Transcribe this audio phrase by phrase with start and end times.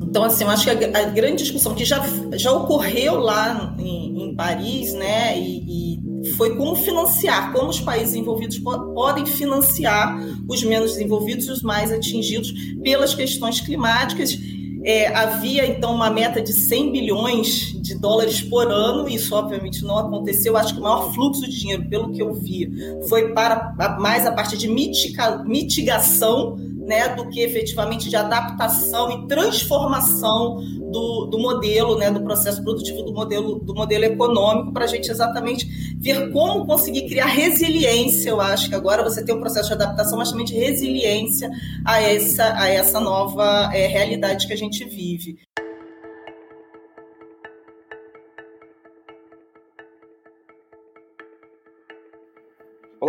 [0.00, 4.22] Então, assim, eu acho que a, a, grande discussão que já, já ocorreu lá em,
[4.22, 10.18] em Paris, né, e, e, foi como financiar, como os países envolvidos po podem financiar
[10.48, 14.36] os menos desenvolvidos e os mais atingidos pelas questões climáticas.
[14.84, 19.98] É, havia, então, uma meta de 100 bilhões de dólares por ano, isso obviamente não
[19.98, 20.56] aconteceu.
[20.56, 22.70] Acho que o maior fluxo de dinheiro, pelo que eu vi,
[23.08, 26.56] foi para mais a parte de mitiga mitigação
[26.86, 33.02] né, do que efetivamente de adaptação e transformação do, do modelo, né, do processo produtivo
[33.02, 35.66] do modelo, do modelo econômico, para a gente exatamente
[35.98, 38.30] ver como conseguir criar resiliência.
[38.30, 41.50] Eu acho que agora você tem um processo de adaptação, mas também de resiliência
[41.84, 45.38] a essa, a essa nova é, realidade que a gente vive.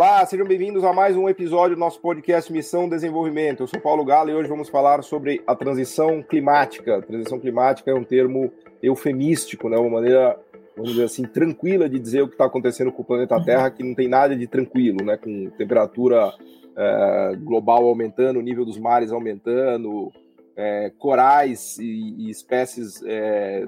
[0.00, 3.64] Olá, sejam bem-vindos a mais um episódio do nosso podcast Missão Desenvolvimento.
[3.64, 6.98] Eu sou Paulo Galo e hoje vamos falar sobre a transição climática.
[6.98, 8.48] A transição climática é um termo
[8.80, 9.76] eufemístico, né?
[9.76, 10.38] uma maneira,
[10.76, 13.82] vamos dizer assim, tranquila de dizer o que está acontecendo com o planeta Terra, que
[13.82, 15.16] não tem nada de tranquilo, né?
[15.16, 16.32] com temperatura
[16.76, 20.12] é, global aumentando, o nível dos mares aumentando,
[20.56, 23.66] é, corais e, e espécies, é,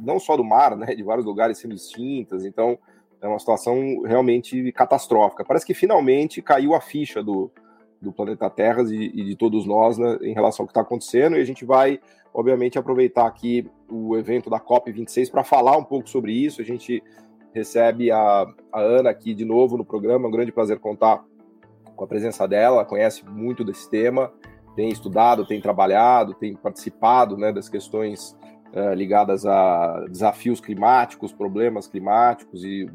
[0.00, 0.94] não só do mar, né?
[0.94, 2.46] de vários lugares sendo extintas.
[2.46, 2.78] Então,
[3.20, 5.44] é uma situação realmente catastrófica.
[5.44, 7.50] Parece que finalmente caiu a ficha do,
[8.00, 11.40] do planeta Terra e, de todos nós né, em relação ao que está acontecendo, e
[11.40, 12.00] a gente vai,
[12.32, 16.60] obviamente, aproveitar aqui o evento da COP26 para falar um pouco sobre isso.
[16.60, 17.02] A gente
[17.52, 21.24] recebe a, a Ana aqui de novo no programa, é um grande prazer contar
[21.96, 24.32] com a presença dela, ela conhece muito desse tema,
[24.76, 28.37] tem estudado, tem trabalhado, tem participado né, das questões
[28.72, 32.88] uh, ligadas a desafios climáticos, problemas climáticos e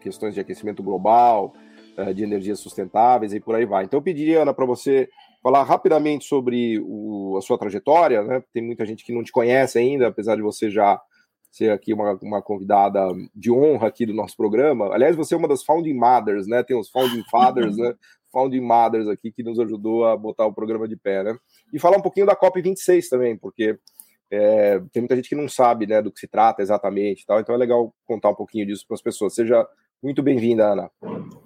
[0.00, 1.52] questões de aquecimento global,
[1.98, 3.84] uh, de energias sustentáveis e por aí vai.
[3.84, 5.08] Então eu pediria, Ana, para você
[5.42, 8.42] falar rapidamente sobre o, a sua trajetória, né?
[8.52, 11.00] Tem muita gente que não te conhece ainda, apesar de você já
[11.50, 13.00] ser aqui uma, uma convidada
[13.34, 14.92] de honra aqui do nosso programa.
[14.92, 16.62] Aliás, você é uma das founding mothers, né?
[16.62, 17.94] Tem os founding fathers, né?
[18.32, 21.36] Founding mothers aqui que nos ajudou a botar o programa de pé, né?
[21.72, 23.76] E falar um pouquinho da COP 26 também, porque
[24.30, 27.54] é, tem muita gente que não sabe né, do que se trata exatamente, tal, então
[27.54, 29.34] é legal contar um pouquinho disso para as pessoas.
[29.34, 29.66] Seja
[30.02, 30.90] muito bem-vinda, Ana.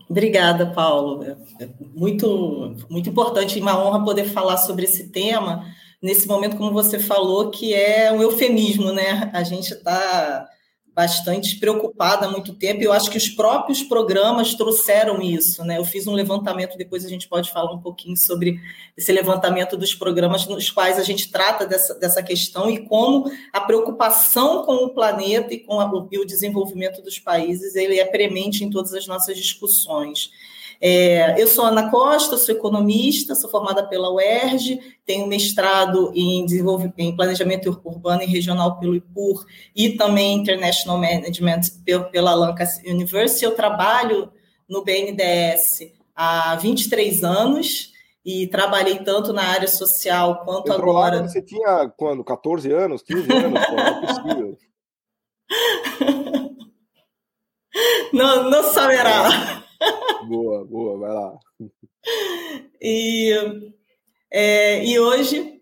[0.09, 1.25] Obrigada, Paulo.
[1.25, 5.65] É, é muito, muito importante e uma honra poder falar sobre esse tema
[6.05, 9.31] nesse momento, como você falou, que é um eufemismo, né?
[9.33, 10.47] A gente está
[10.95, 15.77] bastante preocupada há muito tempo, e eu acho que os próprios programas trouxeram isso, né?
[15.77, 18.61] Eu fiz um levantamento, depois a gente pode falar um pouquinho sobre
[18.97, 23.61] esse levantamento dos programas nos quais a gente trata dessa, dessa questão e como a
[23.61, 28.63] preocupação com o planeta e com a, e o desenvolvimento dos países ele é premente
[28.63, 30.31] em todas as nossas discussões.
[30.81, 36.47] É, eu sou Ana Costa, sou economista, sou formada pela UERJ, tenho mestrado em,
[36.99, 41.61] em planejamento urbano e regional pelo IPUR e também International Management
[42.13, 43.45] pela Lancaster University.
[43.45, 44.31] Eu trabalho
[44.69, 47.93] no BNDES há 23 anos
[48.25, 51.29] e trabalhei tanto na área social quanto Entrou agora.
[51.29, 52.25] Você tinha quando?
[52.25, 53.67] 14 anos, 15 anos?
[53.67, 54.59] Pô, não é possível.
[58.13, 59.64] não, não saberá
[60.29, 61.39] boa, boa, vai lá.
[62.81, 63.33] E,
[64.31, 65.61] é, e hoje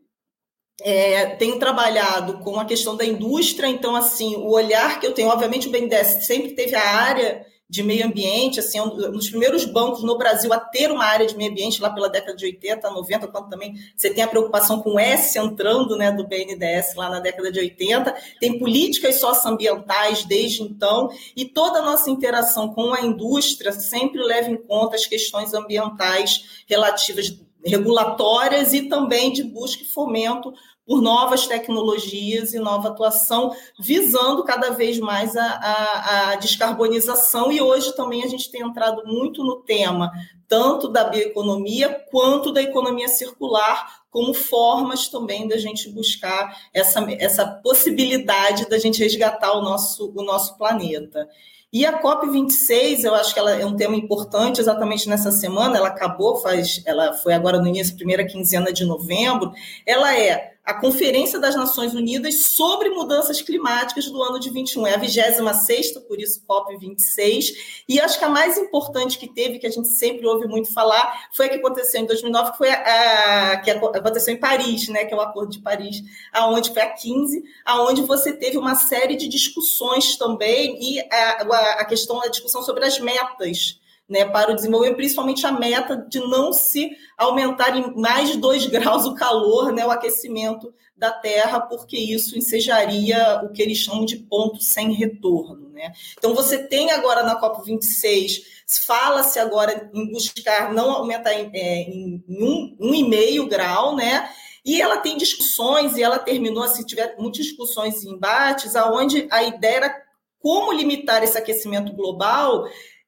[0.83, 5.29] é, tenho trabalhado com a questão da indústria, então, assim, o olhar que eu tenho,
[5.29, 10.03] obviamente, o BNDES sempre teve a área de meio ambiente, assim, um dos primeiros bancos
[10.03, 13.29] no Brasil a ter uma área de meio ambiente lá pela década de 80, 90,
[13.29, 17.51] quando também você tem a preocupação com S entrando, né, do BNDES lá na década
[17.51, 23.73] de 80, tem políticas socioambientais desde então, e toda a nossa interação com a indústria
[23.73, 27.35] sempre leva em conta as questões ambientais relativas
[27.65, 30.53] regulatórias e também de busca e fomento
[30.87, 37.53] por novas tecnologias e nova atuação, visando cada vez mais a, a, a, descarbonização.
[37.53, 40.11] E hoje também a gente tem entrado muito no tema,
[40.49, 47.47] tanto da bioeconomia quanto da economia circular, como formas também da gente buscar essa, essa
[47.47, 51.27] possibilidade da gente resgatar o nosso, o nosso planeta.
[51.73, 55.89] E a COP26, eu acho que ela é um tema importante exatamente nessa semana, ela
[55.89, 59.51] acabou, faz, ela foi agora no início, primeira quinzena de novembro,
[59.87, 64.87] ela é a Conferência das Nações Unidas sobre Mudanças Climáticas do ano de 21.
[64.87, 67.47] É a 26 por isso COP26.
[67.89, 71.27] E acho que a mais importante que teve, que a gente sempre ouve muito falar,
[71.33, 73.71] foi a que aconteceu em 2009, que foi a, a que
[74.03, 76.03] aconteceu em Paris, né, que é o Acordo de Paris,
[76.33, 81.85] aonde foi a 15, aonde você teve uma série de discussões também e a, a
[81.85, 86.53] questão da discussão sobre as metas né, para o desenvolvimento, principalmente a meta de não
[86.53, 91.97] se aumentar em mais de 2 graus o calor, né, o aquecimento da Terra, porque
[91.97, 95.69] isso ensejaria o que eles chamam de ponto sem retorno.
[95.71, 95.93] Né?
[96.17, 98.43] Então, você tem agora na COP26,
[98.87, 101.87] fala-se agora em buscar não aumentar em, é,
[102.29, 104.29] um, um e meio grau, né?
[104.65, 109.43] E ela tem discussões, e ela terminou, assim, tiver muitas discussões e embates, aonde a
[109.43, 110.03] ideia era
[110.39, 112.65] como limitar esse aquecimento global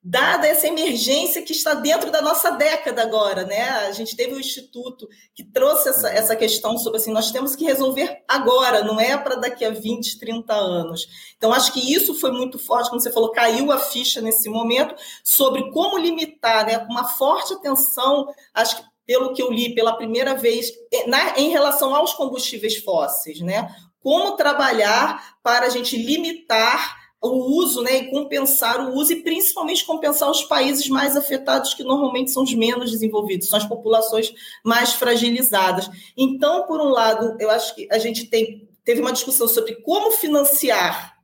[0.06, 3.70] dada essa emergência que está dentro da nossa década agora, né?
[3.86, 7.56] A gente teve o um instituto que trouxe essa, essa questão sobre assim, nós temos
[7.56, 11.06] que resolver agora, não é para daqui a 20, 30 anos.
[11.38, 14.94] Então, acho que isso foi muito forte, como você falou, caiu a ficha nesse momento
[15.24, 16.86] sobre como limitar, né?
[16.90, 20.70] Uma forte atenção, acho que pelo que eu li pela primeira vez,
[21.06, 23.74] na, em relação aos combustíveis fósseis, né?
[24.00, 29.84] Como trabalhar para a gente limitar o uso, né, e compensar o uso e principalmente
[29.84, 34.32] compensar os países mais afetados que normalmente são os menos desenvolvidos, são as populações
[34.64, 35.88] mais fragilizadas.
[36.16, 40.10] Então, por um lado, eu acho que a gente tem, teve uma discussão sobre como
[40.10, 41.14] financiar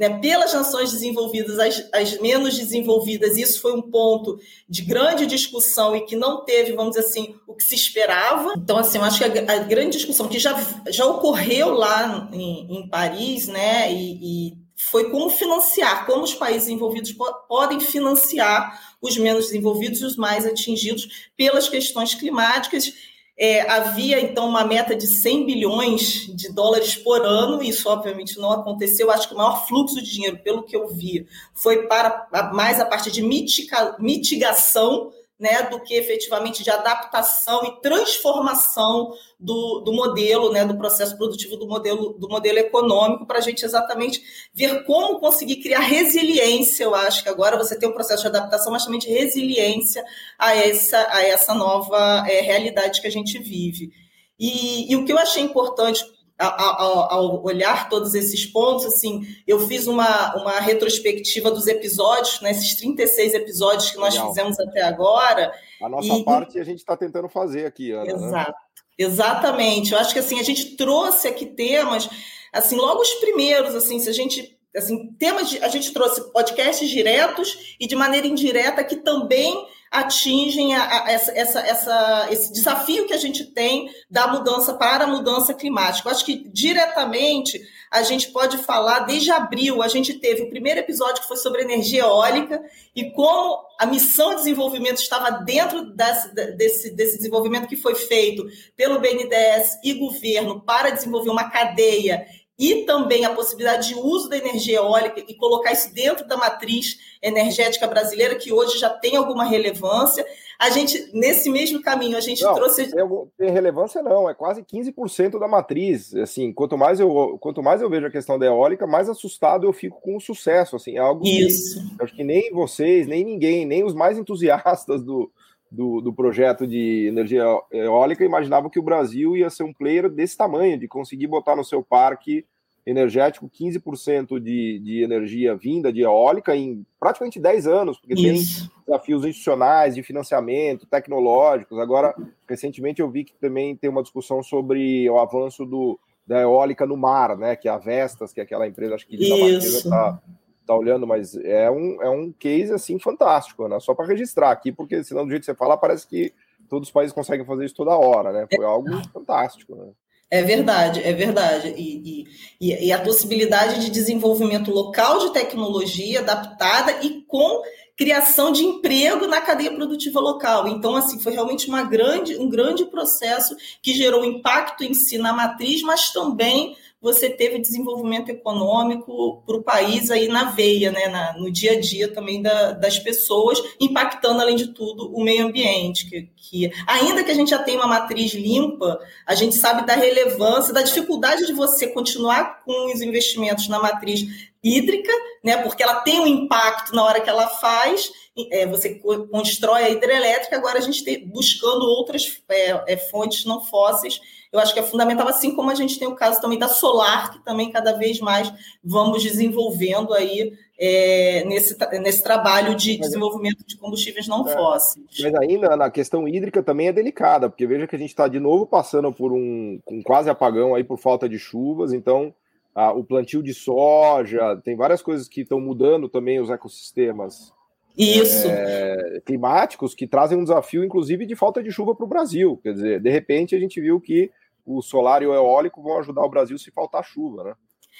[0.00, 3.36] né, pelas nações desenvolvidas as, as, menos desenvolvidas.
[3.36, 7.54] Isso foi um ponto de grande discussão e que não teve, vamos dizer assim, o
[7.54, 8.54] que se esperava.
[8.56, 10.58] Então, assim, eu acho que a, a grande discussão que já,
[10.88, 16.68] já ocorreu lá em, em Paris, né, e, e foi como financiar, como os países
[16.68, 17.14] envolvidos
[17.46, 22.92] podem financiar os menos desenvolvidos e os mais atingidos pelas questões climáticas.
[23.36, 28.52] É, havia, então, uma meta de 100 bilhões de dólares por ano, isso obviamente não
[28.52, 29.10] aconteceu.
[29.10, 32.84] Acho que o maior fluxo de dinheiro, pelo que eu vi, foi para mais a
[32.84, 40.52] parte de mitiga, mitigação né, do que efetivamente de adaptação e transformação do, do modelo,
[40.52, 44.22] né, do processo produtivo do modelo, do modelo econômico, para a gente exatamente
[44.52, 46.84] ver como conseguir criar resiliência.
[46.84, 50.04] Eu acho que agora você tem um processo de adaptação, mas também de resiliência
[50.38, 53.90] a essa, a essa nova é, realidade que a gente vive.
[54.38, 56.04] E, e o que eu achei importante
[56.40, 62.50] ao, ao, olhar todos esses pontos, assim, eu fiz uma, uma retrospectiva dos episódios, né,
[62.50, 64.28] esses 36 episódios que nós Legal.
[64.28, 65.52] fizemos até agora.
[65.82, 66.24] A nossa e...
[66.24, 68.04] parte a gente está tentando fazer aqui, Ana.
[68.04, 68.12] Né?
[68.12, 68.50] Exato.
[68.50, 68.54] Né?
[68.98, 69.92] Exatamente.
[69.92, 72.08] Eu acho que assim, a gente trouxe aqui temas,
[72.52, 76.88] assim, logo os primeiros, assim, se a gente assim, temas de, a gente trouxe podcasts
[76.88, 83.08] diretos e de maneira indireta que também atingem a, a, essa, essa, essa, esse desafio
[83.08, 86.08] que a gente tem da mudança para a mudança climática.
[86.08, 90.78] Eu acho que diretamente a gente pode falar, desde abril, a gente teve o primeiro
[90.78, 92.62] episódio que foi sobre energia eólica
[92.94, 98.46] e como a missão de desenvolvimento estava dentro desse, desse, desse desenvolvimento que foi feito
[98.76, 102.24] pelo BNDES e governo para desenvolver uma cadeia
[102.60, 106.98] e também a possibilidade de uso da energia eólica e colocar isso dentro da matriz
[107.22, 110.26] energética brasileira, que hoje já tem alguma relevância.
[110.58, 112.90] A gente, nesse mesmo caminho, a gente não, trouxe.
[112.90, 113.08] Tem,
[113.38, 116.14] tem, relevância, não, é quase 15% da matriz.
[116.14, 119.72] Assim, quanto mais, eu, quanto mais eu vejo a questão da eólica, mais assustado eu
[119.72, 120.76] fico com o sucesso.
[120.76, 121.82] Assim, é algo Isso.
[121.96, 125.32] que acho que nem vocês, nem ninguém, nem os mais entusiastas do,
[125.72, 130.36] do, do, projeto de energia eólica imaginavam que o Brasil ia ser um player desse
[130.36, 132.44] tamanho, de conseguir botar no seu parque
[132.86, 138.68] energético 15% de, de energia vinda de eólica em praticamente 10 anos, porque Isso.
[138.68, 141.78] tem desafios institucionais, de financiamento, tecnológicos.
[141.78, 142.14] Agora,
[142.48, 146.96] recentemente eu vi que também tem uma discussão sobre o avanço do, da eólica no
[146.96, 147.54] mar, né?
[147.56, 150.20] Que é a Vestas, que é aquela empresa, acho que está
[150.66, 153.80] tá olhando, mas é um, é um case assim fantástico, né?
[153.80, 156.32] Só para registrar aqui, porque senão do jeito que você fala, parece que
[156.68, 158.46] todos os países conseguem fazer isso toda hora, né?
[158.54, 159.88] Foi algo fantástico, né?
[160.30, 161.74] É verdade, é verdade.
[161.76, 162.24] E,
[162.60, 167.62] e, e, a possibilidade de desenvolvimento local de tecnologia adaptada e com
[168.00, 170.66] criação de emprego na cadeia produtiva local.
[170.66, 175.34] Então, assim, foi realmente uma grande, um grande processo que gerou impacto em si na
[175.34, 181.34] matriz, mas também você teve desenvolvimento econômico para o país aí na veia, né, na,
[181.34, 186.08] no dia a dia também da, das pessoas, impactando, além de tudo, o meio ambiente.
[186.08, 189.94] Que, que, ainda que a gente já tenha uma matriz limpa, a gente sabe da
[189.94, 195.12] relevância, da dificuldade de você continuar com os investimentos na matriz hídrica,
[195.42, 198.10] né, porque ela tem um impacto na hora que ela faz,
[198.50, 199.00] é, você
[199.30, 204.20] constrói a hidrelétrica, agora a gente está buscando outras é, é, fontes não fósseis.
[204.52, 207.30] Eu acho que é fundamental, assim como a gente tem o caso também da solar,
[207.32, 208.52] que também cada vez mais
[208.82, 215.06] vamos desenvolvendo aí é, nesse, nesse trabalho de desenvolvimento de combustíveis não é, fósseis.
[215.20, 218.40] Mas ainda na questão hídrica também é delicada, porque veja que a gente está de
[218.40, 222.34] novo passando por um, um quase apagão aí por falta de chuvas, então
[222.74, 227.52] o plantio de soja, tem várias coisas que estão mudando também os ecossistemas
[227.98, 228.46] Isso.
[228.48, 232.58] É, climáticos que trazem um desafio, inclusive, de falta de chuva para o Brasil.
[232.62, 234.30] Quer dizer, de repente a gente viu que
[234.64, 237.54] o solar e o eólico vão ajudar o Brasil se faltar chuva, né?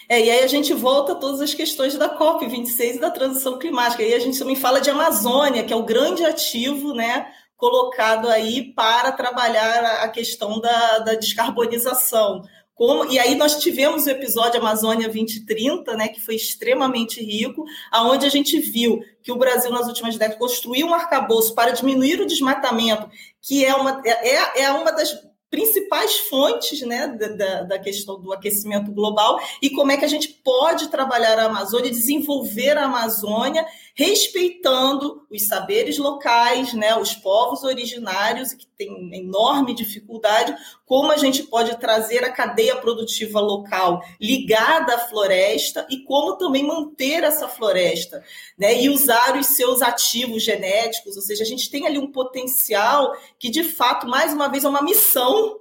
[0.08, 3.58] É, e aí a gente volta a todas as questões da COP26 e da transição
[3.58, 4.02] climática.
[4.02, 8.28] E aí a gente também fala de Amazônia, que é o grande ativo, né, colocado
[8.28, 12.42] aí para trabalhar a questão da, da descarbonização.
[12.80, 18.24] Como, e aí nós tivemos o episódio Amazônia 2030, né, que foi extremamente rico, aonde
[18.24, 22.26] a gente viu que o Brasil nas últimas décadas construiu um arcabouço para diminuir o
[22.26, 23.06] desmatamento,
[23.42, 25.14] que é uma, é, é uma das
[25.50, 30.28] principais fontes né, da, da, questão do aquecimento global e como é que a gente
[30.28, 38.52] pode trabalhar a Amazônia, desenvolver a Amazônia, respeitando os saberes locais, né, os povos originários
[38.52, 40.54] que têm enorme dificuldade,
[40.86, 46.66] como a gente pode trazer a cadeia produtiva local ligada à floresta e como também
[46.66, 48.22] manter essa floresta,
[48.58, 53.14] né, e usar os seus ativos genéticos, ou seja, a gente tem ali um potencial
[53.38, 55.58] que de fato, mais uma vez, é uma missão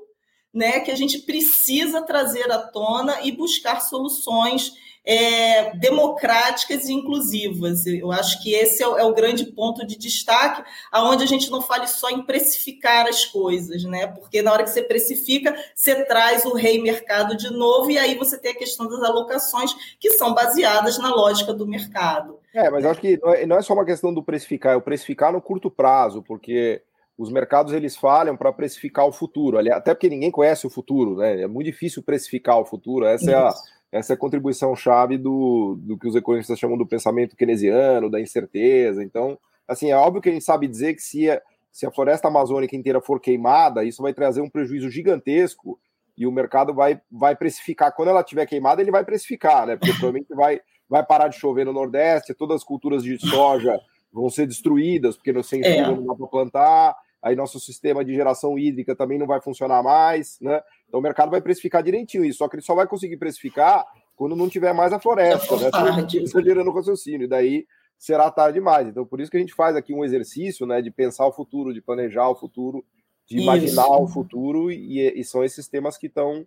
[0.54, 4.74] né, que a gente precisa trazer à tona e buscar soluções
[5.10, 7.88] é, democráticas e inclusivas.
[7.88, 11.50] Eu acho que esse é o, é o, grande ponto de destaque, aonde a gente
[11.50, 14.06] não fale só em precificar as coisas, né?
[14.06, 18.16] Porque na hora que você precifica, você traz o rei mercado de novo, e aí
[18.20, 22.38] você tem a questão das alocações que são baseadas na lógica do mercado.
[22.54, 24.82] É, mas acho que não é, não é só uma questão do precificar, é o
[24.82, 26.84] precificar no curto prazo, porque
[27.18, 31.42] os mercados eles falham para precificar o futuro, até porque ninguém conhece o futuro, né?
[31.42, 33.06] É muito difícil precificar o futuro.
[33.06, 33.54] Essa é a,
[33.92, 38.22] essa é a contribuição chave do, do que os economistas chamam do pensamento keynesiano, da
[38.22, 39.04] incerteza.
[39.04, 41.42] Então, assim, é óbvio que a gente sabe dizer que se a,
[41.72, 45.80] se a floresta amazônica inteira for queimada, isso vai trazer um prejuízo gigantesco
[46.16, 47.94] e o mercado vai, vai precificar.
[47.96, 49.76] Quando ela estiver queimada, ele vai precificar, né?
[49.76, 53.80] Porque provavelmente vai, vai parar de chover no Nordeste, todas as culturas de soja
[54.12, 55.82] vão ser destruídas, porque não sem é.
[55.82, 60.38] não dá para plantar aí nosso sistema de geração hídrica também não vai funcionar mais,
[60.42, 60.62] né?
[60.88, 63.86] Então o mercado vai precificar direitinho isso, só que ele só vai conseguir precificar
[64.16, 65.70] quando não tiver mais a floresta, né?
[66.14, 67.66] Está gerando raciocínio, e daí
[67.98, 68.88] será tarde demais.
[68.88, 71.74] Então por isso que a gente faz aqui um exercício, né, de pensar o futuro,
[71.74, 72.84] de planejar o futuro,
[73.28, 74.04] de imaginar isso.
[74.04, 76.46] o futuro, e, e são esses temas que estão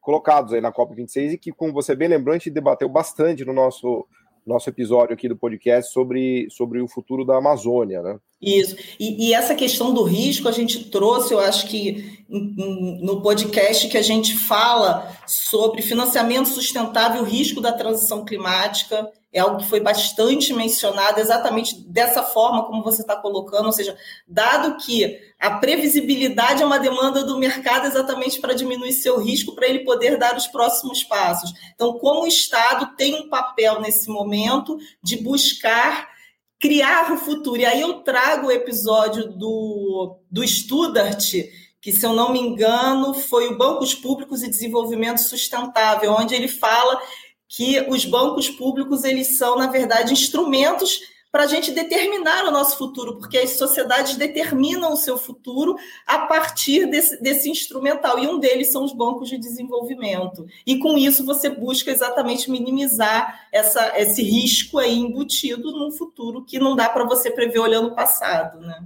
[0.00, 3.52] colocados aí na COP26 e que, como você bem lembrou, a gente debateu bastante no
[3.52, 4.06] nosso
[4.46, 8.20] nosso episódio aqui do podcast sobre, sobre o futuro da Amazônia, né?
[8.44, 8.76] Isso.
[9.00, 13.96] E, e, essa questão do risco a gente trouxe, eu acho que no podcast que
[13.96, 19.80] a gente fala sobre financiamento sustentável, o risco da transição climática é algo que foi
[19.80, 23.96] bastante mencionado, exatamente dessa forma como você está colocando, ou seja,
[24.28, 29.66] dado que a previsibilidade é uma demanda do mercado exatamente para diminuir seu risco, para
[29.66, 31.52] ele poder dar os próximos passos.
[31.74, 36.13] Então, como o Estado tem um papel nesse momento de buscar
[36.60, 37.60] criar o futuro.
[37.60, 41.32] E aí eu trago o episódio do, do Studart,
[41.80, 46.48] que, se eu não me engano, foi o Bancos Públicos e Desenvolvimento Sustentável, onde ele
[46.48, 47.00] fala
[47.48, 51.00] que os bancos públicos eles são, na verdade, instrumentos
[51.34, 55.74] para a gente determinar o nosso futuro, porque as sociedades determinam o seu futuro
[56.06, 60.46] a partir desse, desse instrumental, e um deles são os bancos de desenvolvimento.
[60.64, 66.60] E com isso você busca exatamente minimizar essa, esse risco aí embutido num futuro que
[66.60, 68.84] não dá para você prever olhando o passado, né?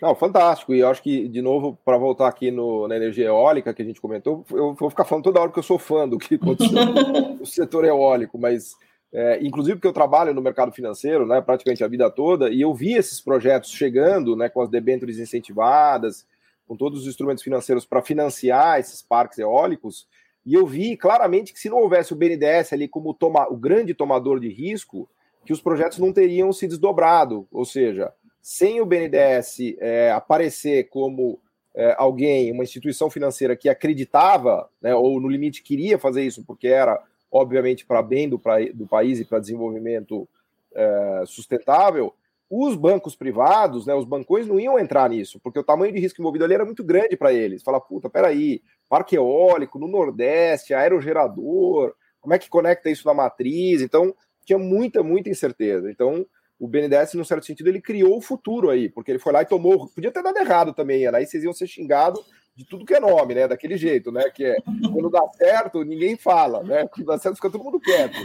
[0.00, 0.72] Não, fantástico.
[0.72, 3.84] E eu acho que, de novo, para voltar aqui no, na energia eólica que a
[3.84, 6.70] gente comentou, eu vou ficar falando toda hora que eu sou fã do que aconteceu
[7.40, 8.76] no setor eólico, mas
[9.12, 12.74] é, inclusive porque eu trabalho no mercado financeiro, né, praticamente a vida toda, e eu
[12.74, 16.26] vi esses projetos chegando, né, com as debêntures incentivadas,
[16.66, 20.06] com todos os instrumentos financeiros para financiar esses parques eólicos,
[20.44, 23.94] e eu vi claramente que se não houvesse o BNDES ali como toma, o grande
[23.94, 25.08] tomador de risco,
[25.44, 31.40] que os projetos não teriam se desdobrado, ou seja, sem o BNDES é, aparecer como
[31.74, 36.68] é, alguém, uma instituição financeira que acreditava, né, ou no limite queria fazer isso, porque
[36.68, 40.28] era, obviamente, para bem do, pra, do, país e para desenvolvimento
[40.74, 42.14] é, sustentável,
[42.48, 46.20] os bancos privados, né, os bancões não iam entrar nisso, porque o tamanho de risco
[46.20, 47.62] envolvido ali era muito grande para eles.
[47.62, 53.82] Fala, puta, peraí, parque eólico no Nordeste, aerogerador, como é que conecta isso na matriz?
[53.82, 54.14] Então,
[54.44, 55.90] tinha muita, muita incerteza.
[55.90, 56.24] Então,
[56.58, 59.46] o BNDES, num certo sentido, ele criou o futuro aí, porque ele foi lá e
[59.46, 59.88] tomou.
[59.88, 61.18] Podia ter dado errado também, né?
[61.18, 62.24] aí vocês iam ser xingados
[62.56, 63.46] de tudo que é nome, né?
[63.46, 64.30] Daquele jeito, né?
[64.30, 64.56] Que é
[64.90, 66.88] quando dá certo, ninguém fala, né?
[66.88, 68.16] Quando dá certo, fica todo mundo quieto.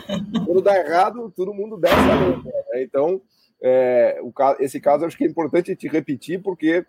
[0.45, 2.81] Quando dá errado, todo mundo desce a lenda, né?
[2.81, 3.21] Então,
[3.61, 6.85] é, o, esse caso acho que é importante te repetir, porque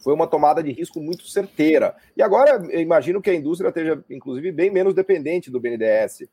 [0.00, 1.94] foi uma tomada de risco muito certeira.
[2.16, 6.24] E agora eu imagino que a indústria esteja, inclusive, bem menos dependente do BNDES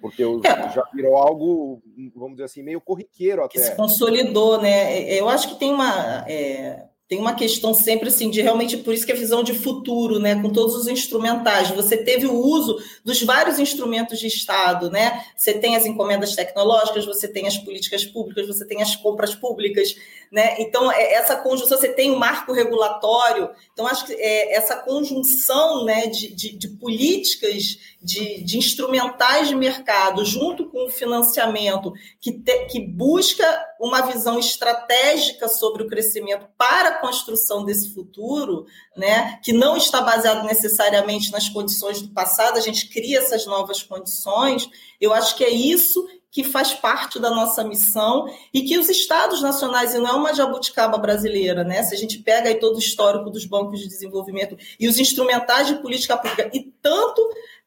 [0.00, 0.70] porque é.
[0.70, 1.82] já virou algo,
[2.16, 3.52] vamos dizer assim, meio corriqueiro até.
[3.52, 5.12] Que se consolidou, né?
[5.12, 6.24] Eu acho que tem uma.
[6.26, 10.20] É tem uma questão sempre assim de realmente por isso que a visão de futuro,
[10.20, 11.68] né, com todos os instrumentais.
[11.70, 15.24] Você teve o uso dos vários instrumentos de Estado, né?
[15.36, 19.96] Você tem as encomendas tecnológicas, você tem as políticas públicas, você tem as compras públicas,
[20.30, 20.54] né?
[20.60, 23.50] Então é, essa conjunção, você tem o marco regulatório.
[23.72, 29.54] Então acho que é, essa conjunção, né, de, de, de políticas, de, de, instrumentais de
[29.54, 33.44] mercado, junto com o financiamento que, te, que busca
[33.78, 38.66] uma visão estratégica sobre o crescimento para construção desse futuro,
[38.96, 43.82] né, que não está baseado necessariamente nas condições do passado, a gente cria essas novas
[43.82, 44.68] condições.
[45.00, 49.42] Eu acho que é isso que faz parte da nossa missão e que os estados
[49.42, 51.82] nacionais, e não é uma jabuticaba brasileira, né?
[51.82, 55.66] Se a gente pega aí todo o histórico dos bancos de desenvolvimento e os instrumentais
[55.66, 57.20] de política pública, e tanto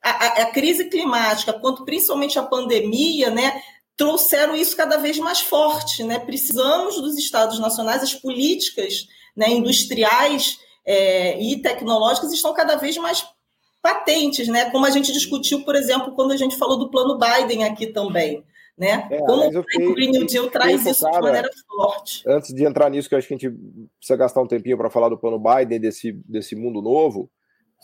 [0.10, 3.62] a, a, crise climática quanto principalmente a pandemia, né?
[3.96, 6.20] trouxeram isso cada vez mais forte, né?
[6.20, 13.26] Precisamos dos estados nacionais, as políticas né, industriais é, e tecnológicas estão cada vez mais
[13.82, 14.70] patentes, né?
[14.72, 18.44] Como a gente discutiu, por exemplo, quando a gente falou do plano Biden aqui também.
[18.76, 19.08] Né?
[19.12, 22.24] É, Como o Green New Deal traz isso de maneira forte.
[22.28, 23.56] Antes de entrar nisso, que acho que a gente
[24.00, 27.30] precisa gastar um tempinho para falar do plano Biden, desse, desse mundo novo,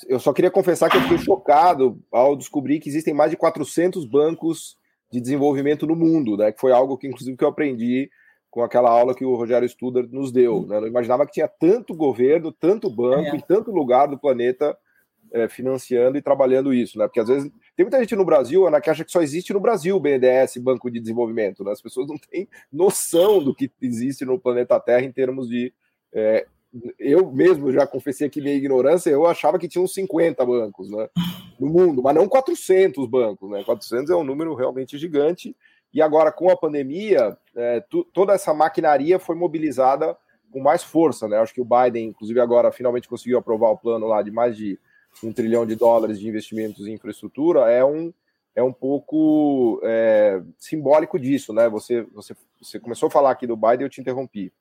[0.08, 4.06] eu só queria confessar que eu fiquei chocado ao descobrir que existem mais de 400
[4.06, 4.77] bancos
[5.12, 6.51] de desenvolvimento no mundo, né?
[6.51, 8.10] Que foi algo que, inclusive, que eu aprendi
[8.50, 10.65] com aquela aula que o Rogério Studer nos deu.
[10.65, 10.77] Né?
[10.77, 13.36] Eu não imaginava que tinha tanto governo, tanto banco, é.
[13.36, 14.75] em tanto lugar do planeta
[15.32, 17.06] é, financiando e trabalhando isso, né?
[17.08, 19.60] Porque às vezes tem muita gente no Brasil, Ana, que acha que só existe no
[19.60, 21.63] Brasil o BNDES, Banco de Desenvolvimento.
[21.63, 21.72] Né?
[21.72, 25.74] As pessoas não têm noção do que existe no planeta Terra em termos de.
[26.12, 26.48] É,
[26.99, 31.09] eu mesmo já confessei aqui minha ignorância, eu achava que tinha uns 50 bancos né,
[31.59, 33.49] no mundo, mas não 400 bancos.
[33.49, 33.63] Né?
[33.63, 35.55] 400 é um número realmente gigante.
[35.91, 40.15] E agora, com a pandemia, é, tu, toda essa maquinaria foi mobilizada
[40.51, 41.27] com mais força.
[41.27, 41.38] Né?
[41.38, 44.77] Acho que o Biden, inclusive, agora finalmente conseguiu aprovar o plano lá de mais de
[45.23, 47.71] um trilhão de dólares de investimentos em infraestrutura.
[47.71, 48.13] É um,
[48.55, 51.51] é um pouco é, simbólico disso.
[51.51, 51.67] Né?
[51.69, 54.53] Você, você, você começou a falar aqui do Biden, eu te interrompi.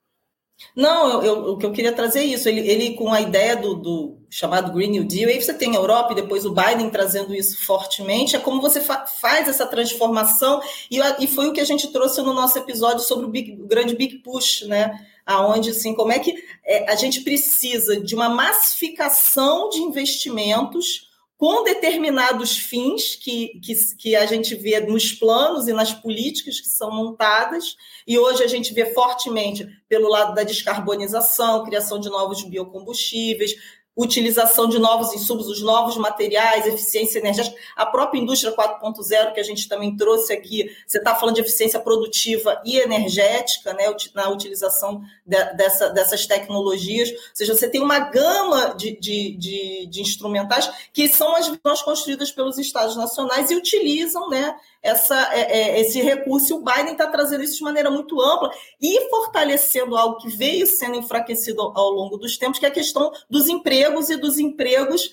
[0.75, 2.47] Não, eu, eu, o que eu queria trazer é isso.
[2.47, 5.79] Ele, ele com a ideia do, do, chamado Green New Deal, aí você tem a
[5.79, 8.35] Europa e depois o Biden trazendo isso fortemente.
[8.35, 12.21] É como você fa faz essa transformação, e, e foi o que a gente trouxe
[12.21, 15.05] no nosso episódio sobre o, big, o grande Big Push, né?
[15.25, 16.33] Aonde assim, como é que
[16.65, 21.08] é, a gente precisa de uma massificação de investimentos
[21.39, 26.67] com determinados fins que, que, que, a gente vê nos planos e nas políticas que
[26.67, 32.43] são montadas, e hoje a gente vê fortemente pelo lado da descarbonização, criação de novos
[32.43, 33.55] biocombustíveis,
[33.99, 39.43] utilização de novos insumos, os novos materiais, eficiência energética, a própria indústria 4.0 que a
[39.43, 45.01] gente também trouxe aqui, você está falando de eficiência produtiva e energética, né, na utilização
[45.25, 50.71] de, dessa, dessas tecnologias, ou seja, você tem uma gama de, de, de, de instrumentais
[50.93, 56.01] que são as visões construídas pelos estados nacionais e utilizam, né, essa, é, é, esse
[56.01, 56.53] recurso.
[56.53, 60.65] E o Biden está trazendo isso de maneira muito ampla e fortalecendo algo que veio
[60.65, 64.37] sendo enfraquecido ao, ao longo dos tempos, que é a questão dos empregos e dos
[64.37, 65.09] empregos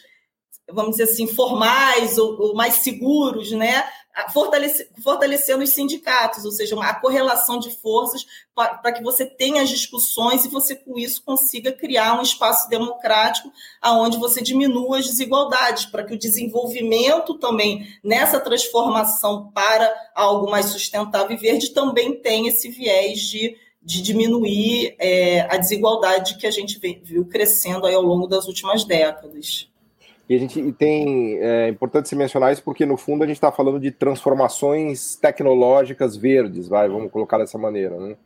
[0.73, 3.85] vamos dizer assim, formais ou, ou mais seguros, né?
[4.33, 8.25] Fortalece, fortalecendo os sindicatos, ou seja, uma, a correlação de forças
[8.55, 13.53] para que você tenha as discussões e você, com isso, consiga criar um espaço democrático
[13.81, 20.67] aonde você diminua as desigualdades, para que o desenvolvimento também, nessa transformação para algo mais
[20.67, 26.51] sustentável e verde, também tenha esse viés de, de diminuir é, a desigualdade que a
[26.51, 29.69] gente viu crescendo ao longo das últimas décadas.
[30.29, 33.53] E a gente tem, é importante se mencionar isso porque no fundo a gente está
[33.53, 38.17] falando de transformações tecnológicas verdes, vai, vamos colocar dessa maneira, né?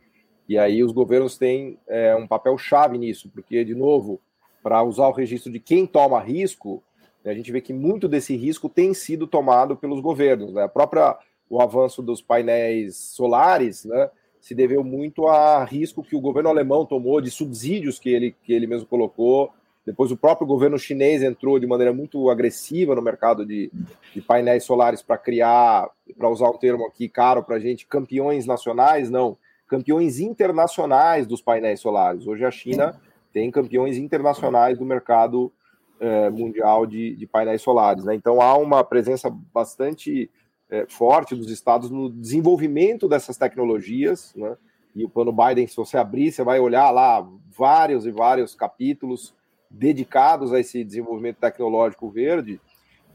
[0.49, 4.19] E aí os governos têm é, um papel chave nisso, porque de novo,
[4.63, 6.83] para usar o registro de quem toma risco,
[7.23, 10.63] né, a gente vê que muito desse risco tem sido tomado pelos governos, né?
[10.63, 14.09] A própria o avanço dos painéis solares, né?
[14.39, 18.53] Se deveu muito a risco que o governo alemão tomou de subsídios que ele, que
[18.53, 19.51] ele mesmo colocou
[19.85, 23.71] depois o próprio governo chinês entrou de maneira muito agressiva no mercado de,
[24.13, 28.45] de painéis solares para criar, para usar um termo aqui caro para a gente, campeões
[28.45, 32.27] nacionais, não, campeões internacionais dos painéis solares.
[32.27, 32.99] Hoje a China
[33.33, 35.51] tem campeões internacionais do mercado
[35.99, 38.03] eh, mundial de, de, painéis solares.
[38.03, 38.13] Né?
[38.13, 40.29] Então há uma presença bastante
[40.69, 44.31] eh, forte dos estados no desenvolvimento dessas tecnologias.
[44.35, 44.55] Né?
[44.95, 49.33] E o plano Biden, se você abrir, você vai olhar lá vários e vários capítulos
[49.71, 52.59] dedicados a esse desenvolvimento tecnológico verde.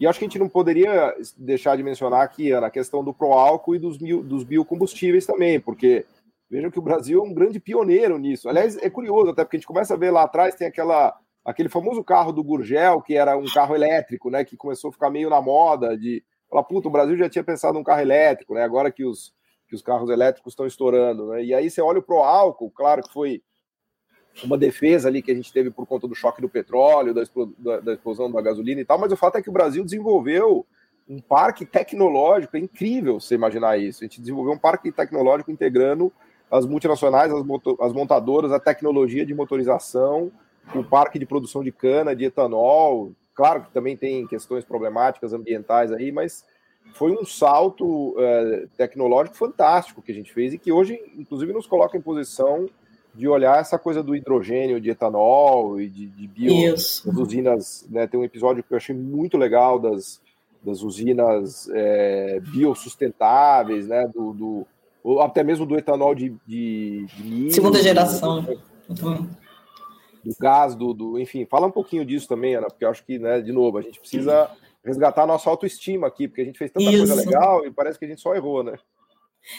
[0.00, 3.14] E acho que a gente não poderia deixar de mencionar aqui, Ana, a questão do
[3.14, 6.04] pró-álcool e dos, dos biocombustíveis também, porque
[6.50, 8.48] vejam que o Brasil é um grande pioneiro nisso.
[8.48, 11.68] Aliás, é curioso, até porque a gente começa a ver lá atrás, tem aquela, aquele
[11.68, 15.30] famoso carro do Gurgel, que era um carro elétrico, né, que começou a ficar meio
[15.30, 18.92] na moda de falar, puta, o Brasil já tinha pensado num carro elétrico, né, agora
[18.92, 19.32] que os,
[19.66, 23.02] que os carros elétricos estão estourando, né, e aí você olha o pro álcool, claro
[23.02, 23.42] que foi
[24.44, 27.92] uma defesa ali que a gente teve por conta do choque do petróleo, da, da
[27.94, 30.66] explosão da gasolina e tal, mas o fato é que o Brasil desenvolveu
[31.08, 36.12] um parque tecnológico, é incrível você imaginar isso, a gente desenvolveu um parque tecnológico integrando
[36.50, 37.42] as multinacionais, as,
[37.80, 40.30] as montadoras, a tecnologia de motorização,
[40.74, 43.12] o parque de produção de cana, de etanol.
[43.34, 46.44] Claro que também tem questões problemáticas ambientais aí, mas
[46.94, 51.66] foi um salto é, tecnológico fantástico que a gente fez e que hoje, inclusive, nos
[51.66, 52.68] coloca em posição
[53.16, 57.86] de olhar essa coisa do hidrogênio, de etanol e de, de bio, das usinas.
[57.90, 58.06] Né?
[58.06, 60.20] Tem um episódio que eu achei muito legal das,
[60.62, 64.06] das usinas é, biossustentáveis, né?
[64.06, 64.66] do, do
[65.02, 68.44] ou até mesmo do etanol de, de, de milho, segunda geração.
[68.88, 73.16] Do gás, do, do, enfim, fala um pouquinho disso também, Ana, porque eu acho que,
[73.16, 74.50] né, de novo, a gente precisa
[74.84, 77.06] resgatar a nossa autoestima aqui, porque a gente fez tanta Isso.
[77.06, 78.76] coisa legal e parece que a gente só errou, né?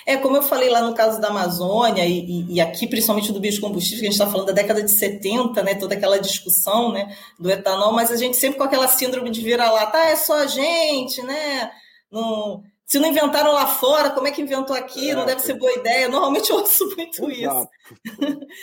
[0.05, 3.39] É, como eu falei lá no caso da Amazônia, e, e, e aqui principalmente do
[3.39, 7.15] biocombustível, que a gente está falando da década de 70, né, toda aquela discussão né,
[7.39, 10.47] do etanol, mas a gente sempre com aquela síndrome de vira-lata, ah, é só a
[10.47, 11.71] gente, né?
[12.11, 15.11] Não, se não inventaram lá fora, como é que inventou aqui?
[15.11, 16.07] É, não deve ser boa ideia.
[16.07, 17.67] Normalmente eu ouço muito isso.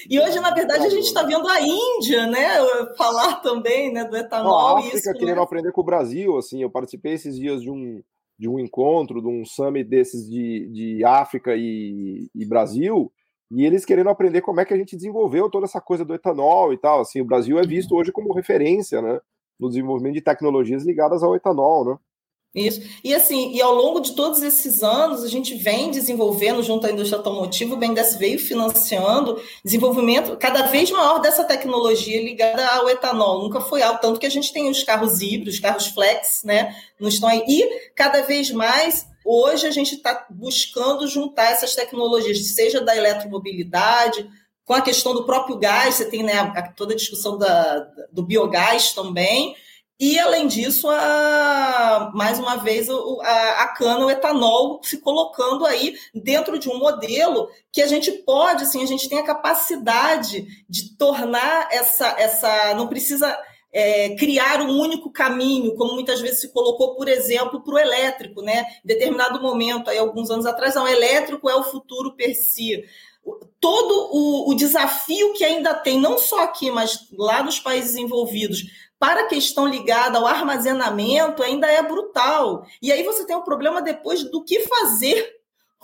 [0.08, 2.56] e hoje, na verdade, a gente está vendo a Índia, né,
[2.96, 4.76] falar também, né, do etanol.
[4.76, 5.42] a África isso, querendo né?
[5.42, 8.02] aprender com o Brasil, assim, eu participei esses dias de um,
[8.38, 13.12] de um encontro, de um summit desses de, de África e, e Brasil,
[13.50, 16.72] e eles querendo aprender como é que a gente desenvolveu toda essa coisa do etanol
[16.72, 17.00] e tal.
[17.00, 19.20] Assim, o Brasil é visto hoje como referência, né,
[19.58, 21.98] no desenvolvimento de tecnologias ligadas ao etanol, né?
[22.54, 22.82] Isso.
[23.02, 26.90] E assim, e ao longo de todos esses anos, a gente vem desenvolvendo junto à
[26.92, 33.42] indústria automotiva, o BNDES veio financiando desenvolvimento cada vez maior dessa tecnologia ligada ao etanol.
[33.42, 36.76] Nunca foi alto, tanto que a gente tem os carros híbridos, os carros flex, né?
[37.00, 37.42] Não estão aí.
[37.48, 44.30] E cada vez mais, hoje a gente está buscando juntar essas tecnologias, seja da eletromobilidade,
[44.64, 47.80] com a questão do próprio gás, você tem né, toda a discussão da,
[48.12, 49.56] do biogás também
[49.98, 55.94] e, além disso, a, mais uma vez, a, a cana, o etanol, se colocando aí
[56.12, 60.96] dentro de um modelo que a gente pode, assim, a gente tem a capacidade de
[60.96, 62.08] tornar essa.
[62.18, 63.38] essa não precisa
[63.72, 68.42] é, criar um único caminho, como muitas vezes se colocou, por exemplo, para o elétrico,
[68.42, 68.66] né?
[68.84, 72.82] Em determinado momento, aí, alguns anos atrás, não, elétrico é o futuro per si
[73.60, 78.64] todo o, o, desafio que ainda tem, não só aqui, mas lá nos países envolvidos,
[78.98, 82.66] para a questão ligada ao armazenamento ainda é brutal.
[82.80, 85.34] E aí você tem um problema depois do que fazer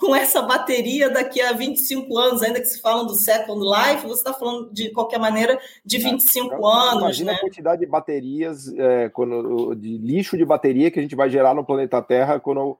[0.01, 4.21] com essa bateria daqui a 25 anos, ainda que se falam do Second Life, você
[4.21, 7.01] está falando de qualquer maneira de 25 é, anos.
[7.01, 7.37] Imagina né?
[7.37, 11.53] a quantidade de baterias, é, quando, de lixo de bateria que a gente vai gerar
[11.53, 12.75] no planeta Terra quando,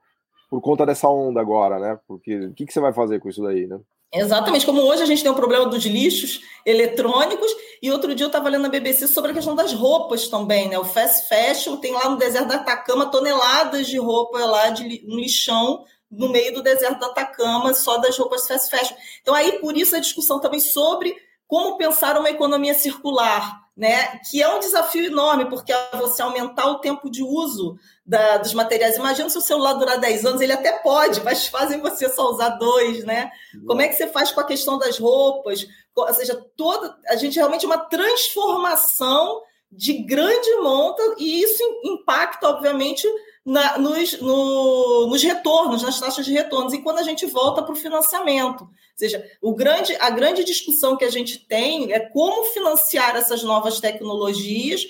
[0.50, 2.00] por conta dessa onda agora, né?
[2.08, 3.78] Porque o que, que você vai fazer com isso daí, né?
[4.14, 7.50] Exatamente, como hoje a gente tem o problema dos lixos eletrônicos,
[7.82, 10.78] e outro dia eu estava lendo na BBC sobre a questão das roupas também, né?
[10.78, 15.16] O fast fashion tem lá no deserto da Atacama toneladas de roupa lá de um
[15.16, 18.94] lixão no meio do deserto da Atacama, só das roupas fast fashion.
[19.22, 24.18] Então aí por isso a discussão também sobre como pensar uma economia circular, né?
[24.30, 28.96] Que é um desafio enorme, porque você aumentar o tempo de uso da, dos materiais.
[28.96, 32.50] Imagina se o celular durar 10 anos, ele até pode, mas fazem você só usar
[32.50, 33.30] dois, né?
[33.66, 35.66] Como é que você faz com a questão das roupas?
[35.94, 42.50] Ou seja, toda a gente realmente é uma transformação de grande monta, e isso impacta,
[42.50, 43.08] obviamente,
[43.44, 47.72] na, nos, no, nos retornos, nas taxas de retornos, e quando a gente volta para
[47.72, 48.68] o financiamento.
[49.02, 53.80] Seja, o grande, a grande discussão que a gente tem é como financiar essas novas
[53.80, 54.86] tecnologias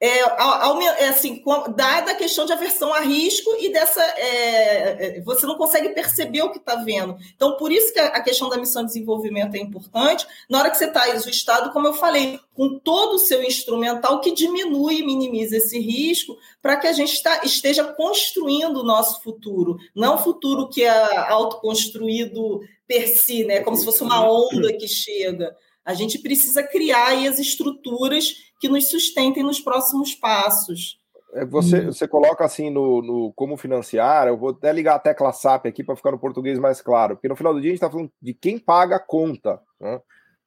[0.00, 1.42] é, é, assim,
[1.74, 4.00] dada a questão de aversão a risco e dessa.
[4.16, 7.16] É, é você não consegue perceber o que está vendo.
[7.34, 10.24] Então, por isso que a questão da missão de desenvolvimento é importante.
[10.48, 13.42] Na hora que você está aí, o Estado, como eu falei, com todo o seu
[13.42, 18.84] instrumental que diminui e minimiza esse risco, para que a gente está, esteja construindo o
[18.84, 19.78] nosso futuro.
[19.94, 23.60] Não o futuro que é autoconstruído per si, né?
[23.60, 25.56] como se fosse uma onda que chega.
[25.88, 31.00] A gente precisa criar aí as estruturas que nos sustentem nos próximos passos.
[31.32, 31.86] É, você, hum.
[31.86, 35.82] você coloca assim no, no, como financiar, eu vou até ligar a tecla SAP aqui
[35.82, 38.12] para ficar no português mais claro, porque no final do dia a gente está falando
[38.20, 39.98] de quem paga a conta, né?